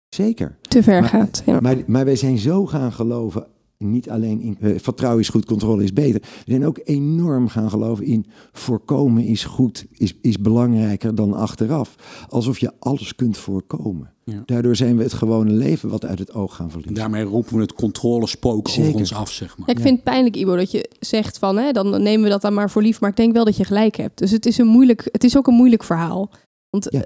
[0.09, 0.59] Zeker.
[0.61, 1.43] Te ver Maar- gaat.
[1.47, 1.61] Ja.
[1.61, 3.47] Maar, maar wij zijn zo gaan geloven.
[3.85, 6.20] Niet alleen in eh, vertrouwen is goed, controle is beter.
[6.20, 11.95] We zijn ook enorm gaan geloven in voorkomen is goed, is, is belangrijker dan achteraf.
[12.28, 14.12] Alsof je alles kunt voorkomen.
[14.24, 14.43] Ja.
[14.47, 16.97] Daardoor zijn we het gewone leven wat uit het oog gaan En verliezen.
[16.99, 19.68] daarmee roepen we het controlespook over ons af, zeg maar.
[19.68, 22.43] Ja, ik vind het pijnlijk, Ivo, dat je zegt van, hè, dan nemen we dat
[22.43, 23.01] dan maar voor lief.
[23.01, 24.18] Maar ik denk wel dat je gelijk hebt.
[24.18, 26.31] Dus het is, een moeilijk, het is ook een moeilijk verhaal.
[26.70, 27.05] Want Ja.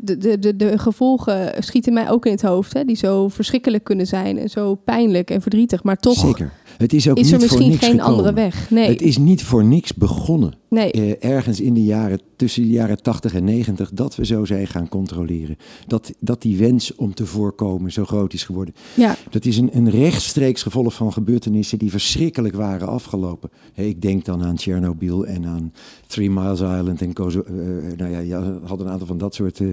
[0.00, 2.72] De, de, de, de gevolgen schieten mij ook in het hoofd.
[2.72, 5.82] Hè, die zo verschrikkelijk kunnen zijn en zo pijnlijk en verdrietig.
[5.82, 6.52] Maar toch Zeker.
[6.76, 8.16] Het is ook is niet er voor misschien niks geen gekomen.
[8.16, 8.70] andere weg.
[8.70, 10.54] Nee, Het is niet voor niks begonnen.
[10.68, 10.90] nee.
[10.90, 14.66] eh, ergens in de jaren, tussen de jaren 80 en 90, dat we zo zijn
[14.66, 15.56] gaan controleren.
[15.86, 18.74] Dat, dat die wens om te voorkomen zo groot is geworden.
[18.94, 19.16] ja.
[19.30, 23.50] Dat is een, een rechtstreeks gevolg van gebeurtenissen die verschrikkelijk waren afgelopen.
[23.74, 25.72] Ik denk dan aan Tsjernobyl en aan
[26.06, 27.54] Three Miles Island en Kozo, eh,
[27.96, 29.68] nou ja, je had een aantal van dat soort eh,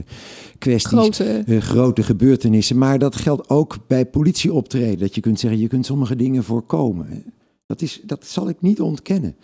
[0.58, 0.92] kwesties.
[0.92, 2.78] Grote, Eh, grote gebeurtenissen.
[2.78, 5.00] Maar dat geldt ook bij politieoptreden.
[5.00, 7.24] Dat je kunt zeggen, je kunt sommige dingen voorkomen.
[7.66, 9.36] Dat, is, dat zal ik niet ontkennen.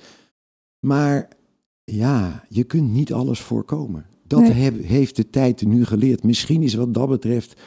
[0.80, 1.30] Maar
[1.92, 4.06] ja, je kunt niet alles voorkomen.
[4.28, 4.52] Dat Nee.
[4.52, 6.24] heb- heeft de tijd nu geleerd.
[6.24, 7.62] Misschien is wat dat betreft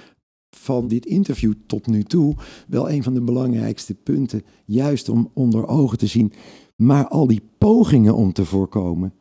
[0.57, 2.35] van dit interview tot nu toe
[2.69, 4.43] wel een van de belangrijkste punten.
[4.65, 6.33] Juist om onder ogen te zien.
[6.77, 9.13] Maar al die pogingen om te voorkomen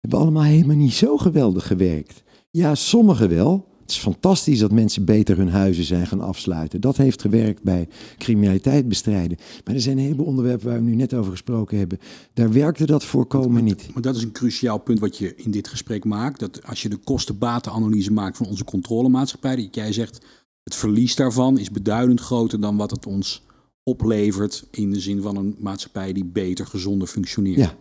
[0.00, 2.22] hebben allemaal helemaal niet zo geweldig gewerkt.
[2.50, 3.66] Ja, sommige wel.
[3.86, 6.80] Het is fantastisch dat mensen beter hun huizen zijn gaan afsluiten.
[6.80, 9.38] Dat heeft gewerkt bij criminaliteit bestrijden.
[9.64, 11.98] Maar er zijn een heleboel onderwerpen waar we nu net over gesproken hebben.
[12.32, 13.88] Daar werkte dat voorkomen niet.
[13.92, 16.40] Maar dat is een cruciaal punt wat je in dit gesprek maakt.
[16.40, 20.24] Dat als je de kosten-batenanalyse maakt van onze controlemaatschappij, dat jij zegt
[20.62, 23.44] het verlies daarvan is beduidend groter dan wat het ons
[23.82, 27.58] oplevert in de zin van een maatschappij die beter, gezonder functioneert.
[27.58, 27.76] Ja.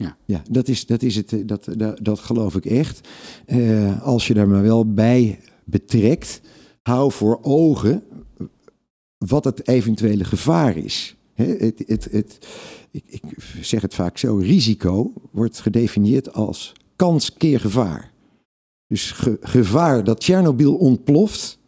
[0.00, 0.16] Ja.
[0.24, 3.08] Ja, dat, is, dat, is het, eh, dat, dat, dat geloof ik echt.
[3.46, 5.40] Eh, als je daar maar wel bij
[5.70, 6.40] betrekt,
[6.82, 8.02] hou voor ogen
[9.18, 11.16] wat het eventuele gevaar is.
[11.34, 12.38] Het, het, het,
[12.90, 13.22] ik, ik
[13.60, 18.12] zeg het vaak zo, risico wordt gedefinieerd als kans keer gevaar.
[18.86, 21.58] Dus ge- gevaar dat Tsjernobyl ontploft,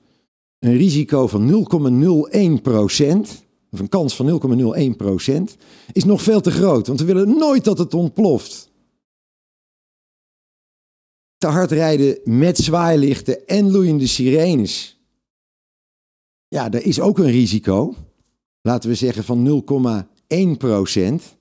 [0.58, 1.66] een risico van
[2.56, 4.40] 0,01 procent, of een kans van
[4.90, 5.56] 0,01 procent,
[5.92, 6.86] is nog veel te groot.
[6.86, 8.70] Want we willen nooit dat het ontploft.
[11.42, 15.00] Te hard rijden met zwaailichten en loeiende sirenes.
[16.48, 17.94] Ja, daar is ook een risico.
[18.60, 19.64] Laten we zeggen van
[20.34, 21.36] 0,1 procent.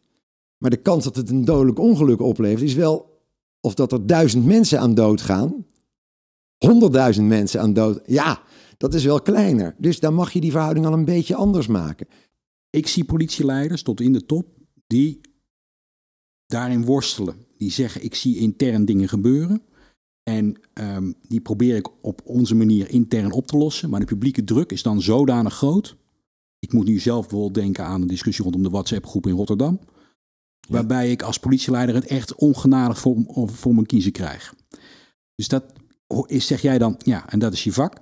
[0.57, 3.21] Maar de kans dat het een dodelijk ongeluk oplevert is wel...
[3.59, 5.65] of dat er duizend mensen aan dood gaan.
[6.57, 8.01] Honderdduizend mensen aan dood.
[8.05, 8.41] Ja,
[8.77, 9.75] dat is wel kleiner.
[9.77, 12.07] Dus dan mag je die verhouding al een beetje anders maken.
[12.69, 14.47] Ik zie politieleiders tot in de top
[14.87, 15.21] die
[16.45, 17.35] daarin worstelen.
[17.57, 19.61] Die zeggen ik zie intern dingen gebeuren.
[20.23, 23.89] En ehm, die probeer ik op onze manier intern op te lossen.
[23.89, 25.95] Maar de publieke druk is dan zodanig groot.
[26.59, 29.79] Ik moet nu zelf bijvoorbeeld denken aan een discussie rondom de WhatsApp-groep in Rotterdam.
[30.67, 34.55] Waarbij ik als politieleider het echt ongenadig voor, voor mijn kiezen krijg.
[35.35, 35.63] Dus dat
[36.25, 38.01] is, zeg jij dan, ja, en dat is je vak.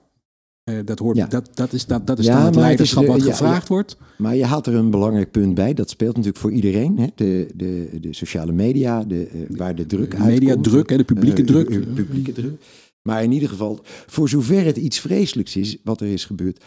[0.70, 1.28] Eh, dat, hoort, Ja.
[1.28, 3.38] dat, dat is, dat, dat is Ja, dan het maar het is leiderschap de- wat
[3.38, 3.98] gevraagd wordt.
[4.18, 5.74] Maar je haalt er een belangrijk punt bij.
[5.74, 6.98] Dat speelt natuurlijk voor iedereen.
[6.98, 7.08] Hè?
[7.16, 10.40] De, de, de sociale media, de, eh, waar de druk De uitkomt.
[10.40, 11.94] mediadruk, hè, de publieke Eh, druk.
[11.96, 12.62] publieke druk.
[13.02, 16.64] Maar in ieder geval, voor zover het iets vreselijks is wat er is gebeurd,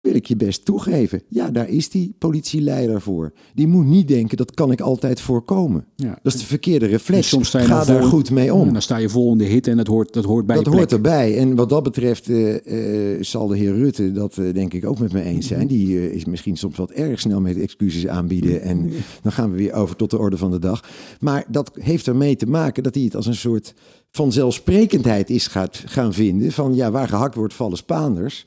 [0.00, 1.22] wil ik je best toegeven.
[1.28, 3.32] Ja, daar is die politieleider voor.
[3.54, 5.84] Die moet niet denken, dat kan ik altijd voorkomen.
[5.96, 6.18] Ja.
[6.22, 7.28] Dat is de verkeerde reflex.
[7.28, 8.72] soms sta je Ga daar vol- goed mee En om.
[8.72, 10.70] dan sta je vol in de hit en dat hoort, dat hoort bij Dat je
[10.70, 11.38] hoort erbij.
[11.38, 14.98] En wat dat betreft eh, eh, zal de heer Rutte dat eh, denk ik ook
[14.98, 15.66] met me eens zijn.
[15.66, 18.62] Die is misschien soms wat erg snel met excuses aanbieden.
[18.62, 18.90] En
[19.22, 20.84] dan gaan we weer over tot de orde van de dag.
[21.20, 23.74] Maar dat heeft ermee te maken dat hij het als een soort
[24.10, 26.52] vanzelfsprekendheid is gaat gaan vinden.
[26.52, 28.46] Van ja, waar gehakt wordt vallen Spaanders.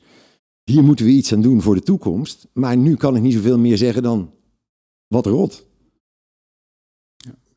[0.64, 2.48] Hier moeten we iets aan doen voor de toekomst.
[2.52, 4.30] Maar nu kan ik niet zoveel meer zeggen dan,
[5.06, 5.66] wat rot.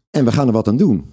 [0.10, 1.06] En we gaan er wat aan doen.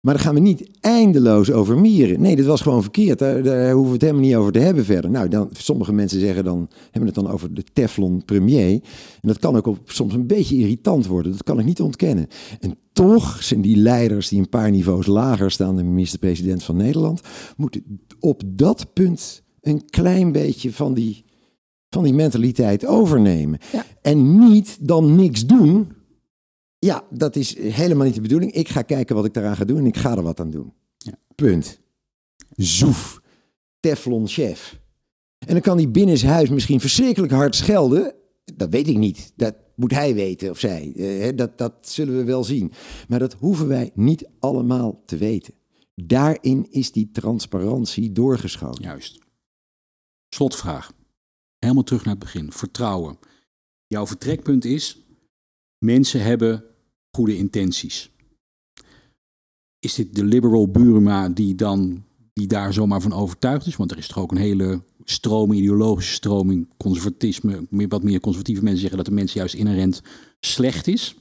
[0.00, 2.20] Maar daar gaan we niet eindeloos over mieren.
[2.20, 3.18] Nee, dat was gewoon verkeerd.
[3.18, 5.10] Daar, daar hoeven we het helemaal niet over te hebben verder.
[5.10, 8.72] Nou, dan, sommige mensen zeggen dan, hebben het dan over de Teflon premier.
[9.20, 11.32] En dat kan ook op, soms een beetje irritant worden.
[11.32, 12.26] Dat kan ik niet ontkennen.
[12.60, 17.20] En toch zijn die leiders die een paar niveaus lager staan, de minister-president van Nederland,
[17.56, 21.24] moeten op dat punt een klein beetje van die,
[21.88, 23.58] van die mentaliteit overnemen.
[23.72, 23.84] Ja.
[24.02, 25.92] En niet dan niks doen.
[26.78, 28.52] Ja, dat is helemaal niet de bedoeling.
[28.52, 30.72] Ik ga kijken wat ik daaraan ga doen en ik ga er wat aan doen.
[30.96, 31.14] Ja.
[31.34, 31.80] Punt.
[32.56, 33.20] Zoef.
[33.80, 34.80] Teflon chef.
[35.38, 38.14] En dan kan hij binnenshuis misschien verschrikkelijk hard schelden.
[38.54, 39.32] Dat weet ik niet.
[39.36, 40.92] Dat moet hij weten of zij.
[40.96, 42.72] Eh, dat, dat zullen we wel zien.
[43.08, 45.54] Maar dat hoeven wij niet allemaal te weten.
[45.94, 48.84] Daarin is die transparantie doorgeschoten.
[48.84, 49.18] Juist.
[50.34, 50.92] Slotvraag.
[51.58, 52.52] Helemaal terug naar het begin.
[52.52, 53.18] Vertrouwen.
[53.86, 54.98] Jouw vertrekpunt is:
[55.84, 56.64] mensen hebben
[57.16, 58.10] goede intenties.
[59.78, 63.76] Is dit de liberal Buruma die dan die daar zomaar van overtuigd is?
[63.76, 67.66] Want er is toch ook een hele stroming, ideologische stroming, conservatisme.
[67.70, 70.02] Wat meer conservatieve mensen zeggen dat de mens juist inherent
[70.40, 71.16] slecht is.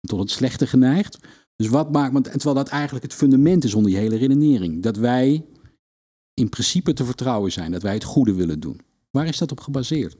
[0.00, 1.18] Tot het slechte geneigd.
[1.56, 4.82] Dus wat maakt, terwijl dat eigenlijk het fundament is onder die hele redenering.
[4.82, 5.44] Dat wij
[6.40, 8.80] in principe te vertrouwen zijn, dat wij het goede willen doen.
[9.10, 10.16] Waar is dat op gebaseerd?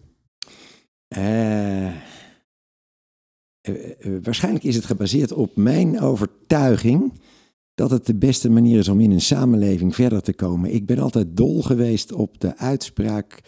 [1.09, 1.95] Eh, eh,
[3.61, 7.13] eh, waarschijnlijk is het gebaseerd op mijn overtuiging
[7.75, 10.75] dat het de beste manier is om in een samenleving verder te komen.
[10.75, 13.41] Ik ben altijd dol geweest op de uitspraak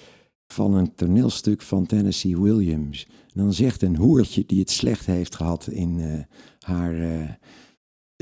[0.47, 3.07] van een toneelstuk van Tennessee Williams.
[3.35, 6.27] Dan zegt een hoertje die het slecht heeft gehad in
[6.61, 7.39] haar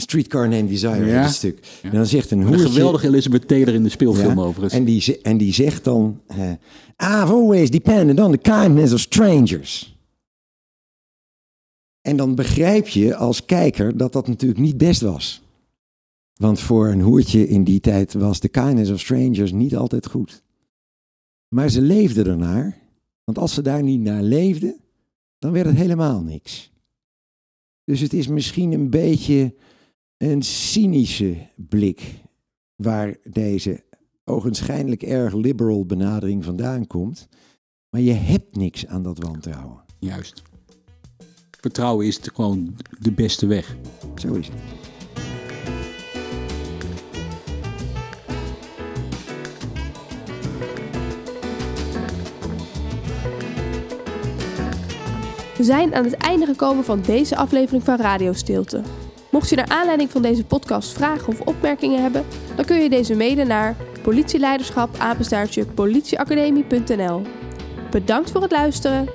[0.01, 1.23] Streetcar Named Desire, Ja.
[1.23, 1.59] dat stuk.
[1.83, 1.89] Ja.
[1.89, 2.67] En dan zegt een Een hoertje...
[2.67, 4.73] geweldige Elizabeth Taylor in de speelfilm Ja, overigens.
[4.73, 6.51] En die, en die zegt dan: eh,
[6.97, 9.95] I've always depended on the kindness of strangers.
[12.01, 15.43] En dan begrijp je als kijker dat dat natuurlijk niet best was.
[16.35, 20.43] Want voor een hoertje in die tijd was the kindness of strangers niet altijd goed.
[21.49, 22.79] Maar ze leefden ernaar.
[23.25, 24.77] Want als ze daar niet naar leefden,
[25.39, 26.71] dan werd het helemaal niks.
[27.85, 29.55] Dus het is misschien een beetje
[30.19, 32.15] een cynische blik
[32.77, 33.85] waar deze
[34.25, 37.29] ogenschijnlijk erg liberal benadering vandaan komt.
[37.91, 39.85] Maar je hebt niks aan dat wantrouwen.
[39.99, 40.43] Juist.
[41.61, 43.77] Vertrouwen is gewoon de beste weg.
[44.15, 44.57] Zo is het.
[55.57, 58.83] We zijn aan het einde gekomen van deze aflevering van Radio Stilte.
[59.31, 62.25] Mocht je naar aanleiding van deze podcast vragen of opmerkingen hebben,
[62.57, 64.97] dan kun je deze mailen naar politieleiderschap.
[67.91, 69.09] Bedankt voor het luisteren